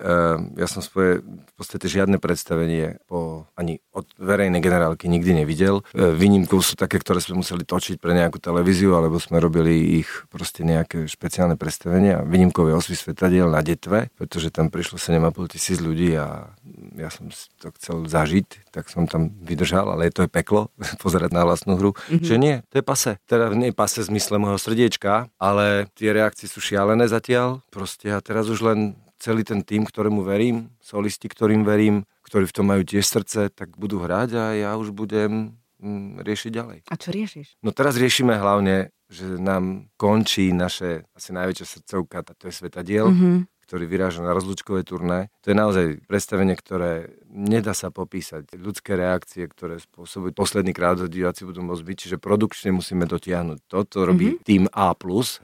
ja 0.57 0.67
som 0.67 0.81
svoje 0.83 1.23
v 1.23 1.53
podstate 1.55 1.87
žiadne 1.87 2.19
predstavenie 2.19 2.99
po, 3.07 3.47
ani 3.55 3.79
od 3.95 4.11
verejnej 4.19 4.59
generálky 4.59 5.07
nikdy 5.07 5.45
nevidel. 5.45 5.87
Uh, 5.95 6.11
výnimkou 6.11 6.59
sú 6.59 6.75
také, 6.75 6.99
ktoré 6.99 7.23
sme 7.23 7.41
museli 7.41 7.63
točiť 7.63 8.03
pre 8.03 8.15
nejakú 8.15 8.43
televíziu, 8.43 8.99
alebo 8.99 9.23
sme 9.23 9.39
robili 9.39 10.03
ich 10.03 10.11
proste 10.29 10.67
nejaké 10.67 11.07
špeciálne 11.07 11.55
predstavenia. 11.55 12.27
Výnimkové 12.27 12.75
osvy 12.75 12.99
svetadiel 12.99 13.47
na 13.47 13.63
Detve, 13.63 14.11
pretože 14.19 14.51
tam 14.51 14.69
prišlo 14.73 14.99
7,5 14.99 15.55
tisíc 15.55 15.79
ľudí 15.79 16.17
a 16.19 16.51
ja 16.99 17.09
som 17.11 17.31
to 17.63 17.71
chcel 17.79 18.07
zažiť, 18.07 18.71
tak 18.75 18.91
som 18.91 19.07
tam 19.07 19.31
vydržal, 19.43 19.95
ale 19.95 20.11
to 20.11 20.27
je 20.27 20.31
peklo, 20.31 20.75
pozerať 21.05 21.31
na 21.31 21.47
vlastnú 21.47 21.79
hru. 21.79 21.95
Mm-hmm. 21.95 22.27
Že 22.27 22.37
nie, 22.41 22.55
to 22.71 22.81
je 22.81 22.85
pase. 22.85 23.13
Teda 23.31 23.51
nie 23.55 23.71
je 23.71 23.77
pase 23.77 24.03
v 24.03 24.11
zmysle 24.15 24.37
môjho 24.43 24.59
srdiečka, 24.59 25.31
ale 25.39 25.87
tie 25.95 26.11
reakcie 26.11 26.51
sú 26.51 26.59
šialené 26.59 27.07
zatiaľ. 27.07 27.63
Proste 27.71 28.11
a 28.15 28.19
teraz 28.19 28.51
už 28.51 28.61
len 28.65 28.79
celý 29.25 29.41
ten 29.41 29.65
tým, 29.65 29.89
ktorému 29.89 30.21
verím, 30.21 30.69
solisti, 30.85 31.33
ktorým 31.33 31.65
verím, 31.65 32.05
ktorí 32.29 32.45
v 32.45 32.57
tom 32.61 32.69
majú 32.69 32.85
tiež 32.85 33.09
srdce, 33.09 33.49
tak 33.49 33.81
budú 33.81 34.05
hrať 34.05 34.31
a 34.37 34.45
ja 34.53 34.71
už 34.77 34.93
budem 34.93 35.57
mm, 35.81 36.21
riešiť 36.21 36.51
ďalej. 36.53 36.79
A 36.93 36.95
čo 37.01 37.09
riešiš? 37.09 37.65
No 37.65 37.73
teraz 37.73 37.97
riešime 37.97 38.37
hlavne, 38.37 38.93
že 39.09 39.41
nám 39.41 39.89
končí 39.97 40.53
naše 40.53 41.09
asi 41.17 41.33
najväčšia 41.33 41.67
srdcovka, 41.81 42.37
to 42.37 42.53
je 42.53 42.53
Svetadiel. 42.53 43.09
Mm-hmm 43.09 43.54
ktorý 43.75 43.91
vyráža 43.91 44.23
na 44.23 44.31
rozlučkové 44.31 44.87
turné. 44.87 45.35
To 45.43 45.51
je 45.51 45.59
naozaj 45.59 46.07
predstavenie, 46.07 46.55
ktoré 46.55 47.11
nedá 47.27 47.75
sa 47.75 47.91
popísať. 47.91 48.55
Ľudské 48.55 48.95
reakcie, 48.95 49.51
ktoré 49.51 49.83
spôsobujú 49.83 50.31
posledný 50.31 50.71
krát, 50.71 51.03
diváci 51.03 51.43
budú 51.43 51.67
môcť 51.67 51.83
byť, 51.83 51.97
čiže 51.99 52.17
produkčne 52.23 52.71
musíme 52.71 53.03
dotiahnuť. 53.03 53.67
Toto 53.67 54.07
robí 54.07 54.39
mm-hmm. 54.39 54.47
tým 54.47 54.71
A+, 54.71 54.95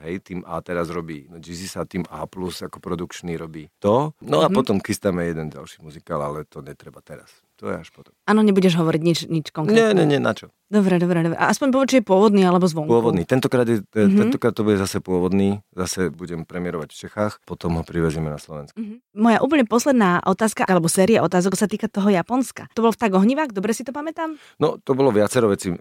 hej, 0.07 0.23
tým 0.23 0.47
A 0.47 0.63
teraz 0.63 0.87
robí, 0.87 1.27
no 1.27 1.43
Jeezy 1.43 1.67
sa 1.67 1.83
tým 1.83 2.07
A+, 2.07 2.23
ako 2.23 2.79
produkčný 2.79 3.35
robí 3.35 3.67
to. 3.83 4.15
No 4.23 4.39
a 4.39 4.47
mm-hmm. 4.47 4.55
potom 4.55 4.79
chystáme 4.79 5.27
jeden 5.27 5.51
ďalší 5.51 5.83
muzikál, 5.83 6.23
ale 6.23 6.47
to 6.47 6.63
netreba 6.63 7.03
teraz. 7.03 7.27
To 7.59 7.67
je 7.67 7.83
až 7.83 7.91
potom. 7.91 8.15
Áno, 8.31 8.47
nebudeš 8.47 8.79
hovoriť 8.79 9.01
nič, 9.03 9.19
nič 9.27 9.51
konkrétne. 9.51 9.91
Nie, 9.91 10.07
nie, 10.07 10.07
nie, 10.07 10.23
na 10.23 10.31
čo. 10.31 10.55
Dobre, 10.71 11.03
dobre, 11.03 11.19
dobre. 11.19 11.35
A 11.35 11.51
aspoň 11.51 11.67
povedz, 11.75 11.89
či 11.91 11.97
je 11.99 12.05
pôvodný 12.07 12.47
alebo 12.47 12.63
zvonku. 12.63 12.87
Pôvodný. 12.87 13.27
Tentokrát, 13.27 13.67
je, 13.67 13.83
mm-hmm. 13.83 14.23
tentokrát 14.23 14.55
to 14.55 14.63
bude 14.63 14.79
zase 14.79 15.03
pôvodný. 15.03 15.59
Zase 15.75 16.07
budem 16.07 16.47
premiérovať 16.47 16.95
v 16.95 16.97
Čechách, 17.07 17.43
potom 17.43 17.75
ho 17.75 17.83
privezieme 17.83 18.31
na 18.31 18.39
Slovensku. 18.39 18.79
Mm-hmm. 18.79 19.19
Moja 19.19 19.43
úplne 19.43 19.67
posledná 19.67 20.23
otázka, 20.23 20.63
alebo 20.63 20.87
séria 20.87 21.27
otázok 21.27 21.59
sa 21.59 21.67
týka 21.67 21.91
toho 21.91 22.07
Japonska. 22.07 22.71
To 22.79 22.87
bol 22.87 22.95
v 22.95 23.11
Ohnivák, 23.11 23.51
dobre 23.51 23.75
si 23.75 23.83
to 23.83 23.91
pamätám? 23.91 24.39
No, 24.63 24.79
to 24.79 24.95
bolo 24.95 25.11
viacero 25.11 25.51
vecí. 25.51 25.75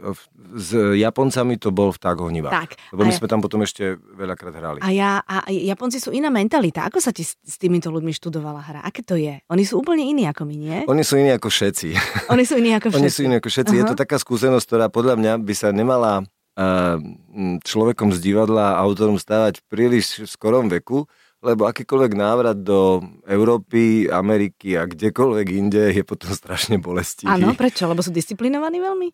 S 0.59 0.75
Japoncami 0.75 1.54
to 1.62 1.70
bol 1.70 1.94
v 1.94 1.99
Ohnivák. 2.02 2.50
Tak. 2.50 2.70
Lebo 2.90 3.06
my 3.06 3.14
ja... 3.14 3.18
sme 3.23 3.30
tam 3.30 3.38
potom 3.38 3.62
ešte 3.62 3.94
veľakrát 3.94 4.59
hrali. 4.59 4.78
A, 4.82 4.90
ja, 4.90 5.23
a 5.23 5.47
Japonci 5.47 6.02
sú 6.02 6.11
iná 6.11 6.35
mentalita. 6.35 6.82
Ako 6.82 6.99
sa 6.99 7.14
ti 7.14 7.23
s, 7.23 7.38
s 7.38 7.54
týmito 7.62 7.94
ľuďmi 7.94 8.11
študovala 8.11 8.59
hra? 8.59 8.80
Aké 8.82 9.06
to 9.06 9.14
je? 9.14 9.38
Oni 9.47 9.62
sú 9.62 9.78
úplne 9.78 10.02
iní 10.02 10.26
ako 10.26 10.50
my, 10.50 10.56
nie? 10.59 10.78
Oni 10.90 11.06
sú 11.06 11.14
iní 11.14 11.30
ako 11.30 11.47
všetci. 11.47 11.94
Oni 12.35 12.42
sú 12.42 12.59
iní 12.59 12.75
ako 12.75 12.90
všetci. 12.90 13.04
Oni 13.06 13.11
sú 13.14 13.20
iní 13.23 13.37
ako 13.38 13.49
všetci. 13.54 13.75
Uh-huh. 13.78 13.87
Je 13.87 13.90
to 13.94 13.94
taká 13.94 14.18
skúsenosť, 14.18 14.66
ktorá 14.81 14.89
podľa 14.89 15.15
mňa 15.21 15.33
by 15.45 15.55
sa 15.61 15.77
nemala 15.77 16.25
človekom 17.69 18.17
z 18.17 18.33
divadla 18.33 18.73
a 18.73 18.81
autorom 18.81 19.21
stávať 19.21 19.61
v 19.61 19.65
príliš 19.69 20.25
skorom 20.25 20.73
veku, 20.73 21.05
lebo 21.45 21.69
akýkoľvek 21.69 22.13
návrat 22.17 22.57
do 22.65 23.05
Európy, 23.29 24.09
Ameriky 24.09 24.81
a 24.81 24.89
kdekoľvek 24.89 25.47
inde 25.53 25.93
je 25.93 26.01
potom 26.01 26.33
strašne 26.33 26.81
bolestivý. 26.81 27.29
Áno, 27.29 27.53
prečo? 27.53 27.85
Lebo 27.85 28.01
sú 28.01 28.09
disciplinovaní 28.09 28.81
veľmi? 28.81 29.13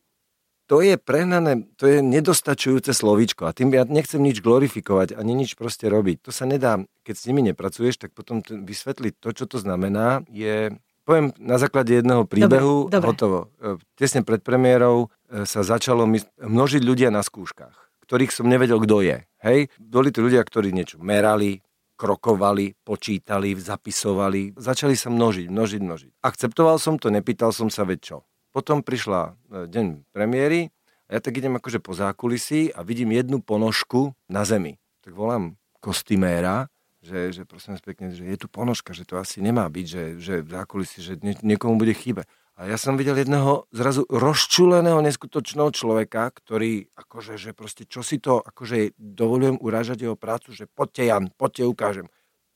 To 0.70 0.82
je 0.82 0.94
prehnané, 0.98 1.66
to 1.78 1.90
je 1.90 1.98
nedostačujúce 1.98 2.94
slovíčko 2.94 3.46
a 3.46 3.54
tým 3.54 3.74
ja 3.74 3.82
nechcem 3.86 4.22
nič 4.22 4.42
glorifikovať 4.42 5.18
ani 5.18 5.34
nič 5.34 5.58
proste 5.58 5.90
robiť. 5.90 6.26
To 6.26 6.30
sa 6.30 6.46
nedá, 6.46 6.78
keď 7.02 7.14
s 7.14 7.26
nimi 7.26 7.42
nepracuješ, 7.46 8.06
tak 8.06 8.10
potom 8.14 8.42
vysvetliť 8.42 9.18
to, 9.18 9.30
čo 9.34 9.44
to 9.50 9.58
znamená, 9.62 10.26
je 10.30 10.74
Poviem 11.06 11.30
na 11.38 11.54
základe 11.54 11.94
jedného 11.94 12.26
príbehu, 12.26 12.90
dobre, 12.90 12.98
dobre. 12.98 13.06
hotovo. 13.14 13.38
E, 13.62 13.78
tesne 13.94 14.26
pred 14.26 14.42
premiérou 14.42 15.06
sa 15.44 15.60
začalo 15.66 16.06
množiť 16.38 16.82
ľudia 16.82 17.08
na 17.10 17.22
skúškach, 17.22 18.04
ktorých 18.06 18.32
som 18.32 18.46
nevedel, 18.46 18.78
kto 18.82 19.02
je. 19.02 19.18
Hej? 19.42 19.58
Boli 19.78 20.14
to 20.14 20.22
ľudia, 20.22 20.42
ktorí 20.42 20.70
niečo 20.70 21.02
merali, 21.02 21.58
krokovali, 21.96 22.76
počítali, 22.84 23.56
zapisovali. 23.56 24.54
Začali 24.54 24.94
sa 24.94 25.08
množiť, 25.08 25.46
množiť, 25.48 25.80
množiť. 25.80 26.10
Akceptoval 26.22 26.76
som 26.76 27.00
to, 27.00 27.08
nepýtal 27.08 27.50
som 27.50 27.72
sa, 27.72 27.88
veď 27.88 27.98
čo. 28.04 28.16
Potom 28.52 28.84
prišla 28.84 29.20
e, 29.32 29.68
deň 29.68 30.12
premiéry 30.12 30.72
a 31.08 31.16
ja 31.16 31.20
tak 31.20 31.40
idem 31.40 31.56
akože 31.56 31.80
po 31.80 31.92
zákulisí 31.96 32.72
a 32.72 32.84
vidím 32.84 33.12
jednu 33.16 33.40
ponožku 33.40 34.12
na 34.28 34.44
zemi. 34.44 34.80
Tak 35.04 35.12
volám 35.12 35.56
kostyméra 35.80 36.68
že, 37.06 37.18
že 37.30 37.42
prosím 37.46 37.78
vás 37.78 37.84
pekne, 37.86 38.10
že 38.10 38.26
je 38.26 38.34
tu 38.34 38.50
ponožka, 38.50 38.90
že 38.90 39.06
to 39.06 39.14
asi 39.14 39.38
nemá 39.38 39.70
byť, 39.70 39.86
že, 39.86 40.02
že 40.18 40.34
v 40.42 40.50
zákulisí, 40.50 40.98
že 40.98 41.14
nie, 41.22 41.38
niekomu 41.38 41.78
bude 41.78 41.94
chýbať. 41.94 42.26
A 42.56 42.64
ja 42.64 42.80
som 42.80 42.96
videl 42.96 43.20
jedného 43.20 43.68
zrazu 43.68 44.08
rozčuleného, 44.08 45.04
neskutočného 45.04 45.68
človeka, 45.76 46.32
ktorý 46.32 46.88
akože, 46.96 47.36
že 47.36 47.52
proste 47.52 47.84
čo 47.84 48.00
si 48.00 48.16
to, 48.16 48.40
akože 48.40 48.96
dovolujem 48.96 49.60
urážať 49.60 50.08
jeho 50.08 50.16
prácu, 50.16 50.56
že 50.56 50.64
poďte 50.64 51.04
Jan, 51.04 51.24
poďte 51.36 51.68
ukážem. 51.68 52.06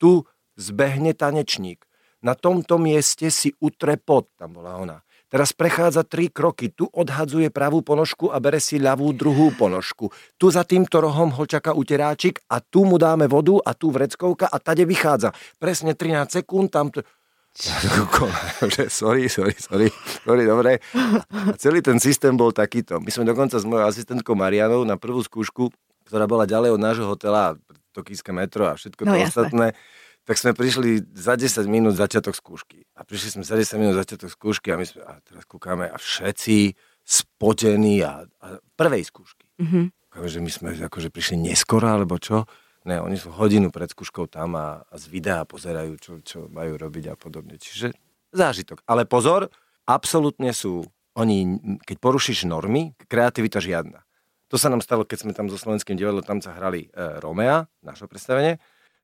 Tu 0.00 0.24
zbehne 0.56 1.12
tanečník. 1.12 1.84
Na 2.24 2.32
tomto 2.32 2.80
mieste 2.80 3.28
si 3.28 3.52
utre 3.60 4.00
pod, 4.00 4.32
tam 4.40 4.56
bola 4.56 4.80
ona. 4.80 4.96
Teraz 5.30 5.54
prechádza 5.54 6.02
tri 6.02 6.26
kroky. 6.26 6.74
Tu 6.74 6.90
odhadzuje 6.90 7.54
pravú 7.54 7.86
ponožku 7.86 8.34
a 8.34 8.42
bere 8.42 8.58
si 8.58 8.82
ľavú 8.82 9.14
druhú 9.14 9.54
ponožku. 9.54 10.10
Tu 10.34 10.50
za 10.50 10.66
týmto 10.66 10.98
rohom 10.98 11.30
ho 11.30 11.44
čaká 11.46 11.70
uteráčik 11.70 12.42
a 12.50 12.58
tu 12.58 12.82
mu 12.82 12.98
dáme 12.98 13.30
vodu 13.30 13.62
a 13.62 13.70
tu 13.78 13.94
vreckovka 13.94 14.50
a 14.50 14.58
tade 14.58 14.82
vychádza. 14.82 15.30
Presne 15.60 15.94
13 15.94 16.42
sekúnd 16.42 16.74
tam... 16.74 16.90
T- 16.90 17.06
sorry, 18.88 19.28
sorry, 19.28 19.54
sorry, 19.60 19.88
sorry, 20.24 20.44
dobre. 20.48 20.80
A 21.30 21.54
celý 21.60 21.84
ten 21.84 22.00
systém 22.00 22.32
bol 22.32 22.56
takýto. 22.56 22.98
My 23.04 23.12
sme 23.12 23.28
dokonca 23.28 23.60
s 23.60 23.68
mojou 23.68 23.84
asistentkou 23.84 24.32
Marianou 24.32 24.88
na 24.88 24.96
prvú 24.96 25.20
skúšku, 25.20 25.68
ktorá 26.08 26.24
bola 26.24 26.48
ďalej 26.48 26.74
od 26.74 26.80
nášho 26.80 27.06
hotela, 27.06 27.60
Tokijské 27.90 28.30
metro 28.30 28.70
a 28.70 28.78
všetko 28.78 29.02
no, 29.02 29.18
to 29.18 29.26
ostatné, 29.26 29.66
tak 30.22 30.38
sme 30.38 30.54
prišli 30.54 31.10
za 31.10 31.34
10 31.34 31.66
minút 31.66 31.98
začiatok 31.98 32.38
skúšky. 32.38 32.86
A 32.94 33.02
prišli 33.02 33.40
sme 33.40 33.42
za 33.42 33.58
10 33.58 33.82
minút 33.82 33.98
začiatok 33.98 34.30
skúšky 34.30 34.70
a 34.70 34.78
my 34.78 34.86
sme, 34.86 35.02
a 35.02 35.18
teraz 35.26 35.42
kúkame 35.42 35.90
a 35.90 35.98
všetci 35.98 36.78
spotení 37.02 38.06
a, 38.06 38.22
a 38.22 38.46
prvej 38.78 39.10
skúšky. 39.10 39.46
Mm-hmm. 39.58 39.84
že 40.30 40.38
my 40.38 40.50
sme 40.54 40.68
akože 40.86 41.10
prišli 41.10 41.50
neskoro, 41.50 41.90
alebo 41.90 42.14
čo. 42.22 42.46
Ne, 42.88 42.96
oni 43.04 43.20
sú 43.20 43.28
hodinu 43.28 43.68
pred 43.68 43.92
skúškou 43.92 44.24
tam 44.24 44.56
a, 44.56 44.88
a 44.88 44.94
z 44.96 45.04
videa 45.12 45.44
pozerajú, 45.44 45.92
čo, 46.00 46.12
čo 46.24 46.38
majú 46.48 46.80
robiť 46.80 47.12
a 47.12 47.14
podobne. 47.16 47.60
Čiže 47.60 47.92
zážitok. 48.32 48.80
Ale 48.88 49.04
pozor, 49.04 49.52
absolútne 49.84 50.56
sú 50.56 50.88
oni, 51.12 51.60
keď 51.84 51.96
porušíš 52.00 52.48
normy, 52.48 52.96
kreativita 53.04 53.60
žiadna. 53.60 54.00
To 54.50 54.56
sa 54.58 54.72
nám 54.72 54.82
stalo, 54.82 55.04
keď 55.06 55.18
sme 55.28 55.32
tam 55.36 55.46
so 55.52 55.60
slovenským 55.60 55.94
divadlom, 55.94 56.24
tam 56.26 56.40
sa 56.42 56.56
hrali 56.56 56.90
e, 56.90 57.20
Romea, 57.22 57.70
naše 57.84 58.08
predstavenie, 58.10 58.58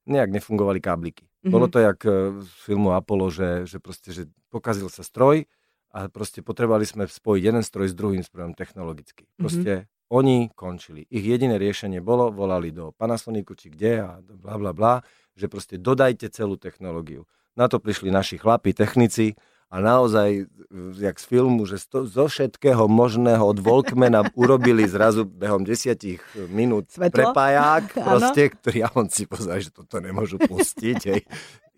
nejak 0.06 0.34
nefungovali 0.34 0.82
kábliky. 0.82 1.26
Mm-hmm. 1.26 1.52
Bolo 1.52 1.66
to 1.70 1.78
jak 1.78 2.00
e, 2.02 2.42
z 2.42 2.50
filmu 2.66 2.96
Apollo, 2.96 3.30
že, 3.30 3.50
že 3.68 3.78
proste, 3.78 4.10
že 4.10 4.22
pokazil 4.50 4.90
sa 4.90 5.06
stroj 5.06 5.46
a 5.94 6.10
proste 6.10 6.42
potrebovali 6.42 6.82
sme 6.82 7.06
spojiť 7.06 7.42
jeden 7.42 7.62
stroj 7.62 7.92
s 7.92 7.94
druhým 7.94 8.24
strojom 8.24 8.56
technologicky. 8.58 9.28
Mhm. 9.36 9.38
Proste. 9.38 9.72
Oni 10.12 10.50
končili. 10.54 11.06
Ich 11.10 11.26
jediné 11.26 11.58
riešenie 11.58 11.98
bolo, 11.98 12.30
volali 12.30 12.70
do 12.70 12.94
Panasonicu 12.94 13.58
či 13.58 13.72
kde 13.72 13.92
a 14.02 14.10
bla 14.22 14.56
bla 14.58 14.72
bla, 14.72 14.94
že 15.34 15.50
proste 15.50 15.76
dodajte 15.76 16.30
celú 16.30 16.54
technológiu. 16.56 17.26
Na 17.56 17.66
to 17.66 17.80
prišli 17.80 18.12
naši 18.12 18.36
chlapi, 18.36 18.76
technici, 18.76 19.34
a 19.66 19.82
naozaj, 19.82 20.46
jak 20.94 21.18
z 21.18 21.24
filmu, 21.26 21.66
že 21.66 21.82
sto, 21.82 22.06
zo 22.06 22.30
všetkého 22.30 22.86
možného 22.86 23.42
od 23.42 23.58
Volkmana 23.58 24.22
urobili 24.38 24.86
zrazu 24.86 25.26
behom 25.26 25.66
desiatich 25.66 26.22
minút 26.54 26.86
Svetlo? 26.94 27.34
prepáják, 27.34 27.90
proste, 28.06 28.54
ktorý 28.54 28.76
ja 28.86 28.88
on 28.94 29.10
si 29.10 29.26
pozrie, 29.26 29.66
že 29.66 29.74
toto 29.74 29.98
nemôžu 29.98 30.38
pustiť. 30.38 31.00
Hej 31.10 31.20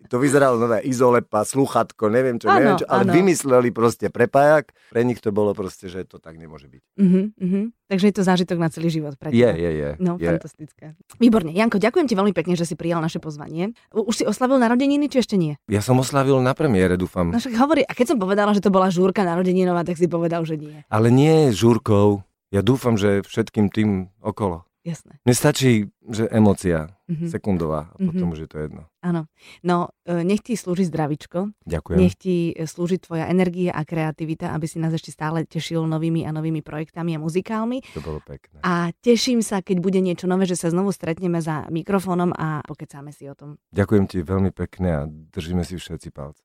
to 0.07 0.15
vyzeralo 0.15 0.55
nové 0.55 0.79
izolepa, 0.87 1.43
sluchatko, 1.43 2.07
neviem 2.07 2.39
čo, 2.39 2.47
ano, 2.47 2.55
neviem 2.55 2.75
čo, 2.79 2.87
ale 2.87 3.03
ano. 3.03 3.11
vymysleli 3.11 3.69
proste 3.75 4.07
prepájak. 4.07 4.71
Pre 4.95 5.01
nich 5.03 5.19
to 5.19 5.35
bolo 5.35 5.51
proste, 5.51 5.91
že 5.91 6.07
to 6.07 6.23
tak 6.23 6.39
nemôže 6.39 6.71
byť. 6.71 6.81
Uh-huh, 6.95 7.25
uh-huh. 7.35 7.65
Takže 7.91 8.05
je 8.07 8.15
to 8.15 8.23
zážitok 8.23 8.57
na 8.61 8.69
celý 8.71 8.87
život 8.87 9.19
pre 9.19 9.35
Je, 9.35 9.49
je, 9.49 9.71
je. 9.75 9.89
No, 9.99 10.15
je. 10.15 10.29
fantastické. 10.29 10.95
Výborne. 11.19 11.51
Janko, 11.51 11.81
ďakujem 11.81 12.07
ti 12.07 12.15
veľmi 12.15 12.31
pekne, 12.31 12.55
že 12.55 12.63
si 12.63 12.79
prijal 12.79 13.03
naše 13.03 13.19
pozvanie. 13.19 13.75
Už 13.91 14.13
si 14.13 14.23
oslavil 14.23 14.61
narodeniny, 14.61 15.11
či 15.11 15.19
ešte 15.19 15.35
nie? 15.35 15.59
Ja 15.67 15.83
som 15.83 15.99
oslavil 15.99 16.39
na 16.39 16.55
premiére, 16.55 16.95
dúfam. 16.95 17.33
No 17.33 17.41
však 17.41 17.57
hovorí, 17.59 17.83
a 17.83 17.91
keď 17.91 18.15
som 18.15 18.17
povedala, 18.21 18.55
že 18.55 18.63
to 18.63 18.71
bola 18.71 18.93
žúrka 18.93 19.25
narodeninová, 19.25 19.83
tak 19.83 19.99
si 19.99 20.07
povedal, 20.07 20.45
že 20.45 20.55
nie. 20.55 20.85
Ale 20.87 21.11
nie 21.11 21.51
žúrkou. 21.51 22.23
Ja 22.49 22.65
dúfam, 22.65 22.97
že 22.97 23.25
všetkým 23.25 23.69
tým 23.69 24.09
okolo. 24.21 24.68
Jasné. 24.85 25.19
Mne 25.25 25.35
stačí, 25.35 25.71
že 26.07 26.29
emocia, 26.31 26.93
mm-hmm. 27.09 27.29
sekundová 27.29 27.91
a 27.91 27.97
potom 27.97 28.13
mm-hmm. 28.13 28.33
už 28.33 28.39
je 28.45 28.49
to 28.49 28.57
jedno. 28.61 28.81
Áno. 28.99 29.25
No, 29.65 29.95
e, 30.05 30.21
nech 30.27 30.43
ti 30.45 30.53
slúži 30.53 30.85
zdravičko. 30.85 31.55
Ďakujem. 31.65 31.97
Nech 31.97 32.15
ti 32.19 32.51
e, 32.51 32.69
slúži 32.69 32.99
tvoja 32.99 33.25
energia 33.31 33.73
a 33.73 33.81
kreativita, 33.81 34.53
aby 34.53 34.69
si 34.69 34.77
nás 34.77 34.93
ešte 34.93 35.09
stále 35.09 35.47
tešil 35.49 35.83
novými 35.89 36.27
a 36.27 36.31
novými 36.35 36.61
projektami 36.61 37.15
a 37.15 37.19
muzikálmi. 37.23 37.81
To 37.97 38.03
bolo 38.03 38.19
pekné. 38.21 38.61
A 38.61 38.93
teším 39.01 39.41
sa, 39.41 39.65
keď 39.65 39.81
bude 39.81 39.99
niečo 40.03 40.29
nové, 40.29 40.45
že 40.45 40.59
sa 40.59 40.69
znovu 40.69 40.93
stretneme 40.93 41.41
za 41.41 41.65
mikrofónom 41.73 42.35
a 42.35 42.61
pokecáme 42.67 43.09
si 43.15 43.25
o 43.25 43.35
tom. 43.35 43.57
Ďakujem 43.73 44.05
ti 44.05 44.17
veľmi 44.21 44.51
pekne 44.53 44.89
a 44.93 45.01
držíme 45.07 45.65
si 45.65 45.79
všetci 45.79 46.09
palce. 46.13 46.37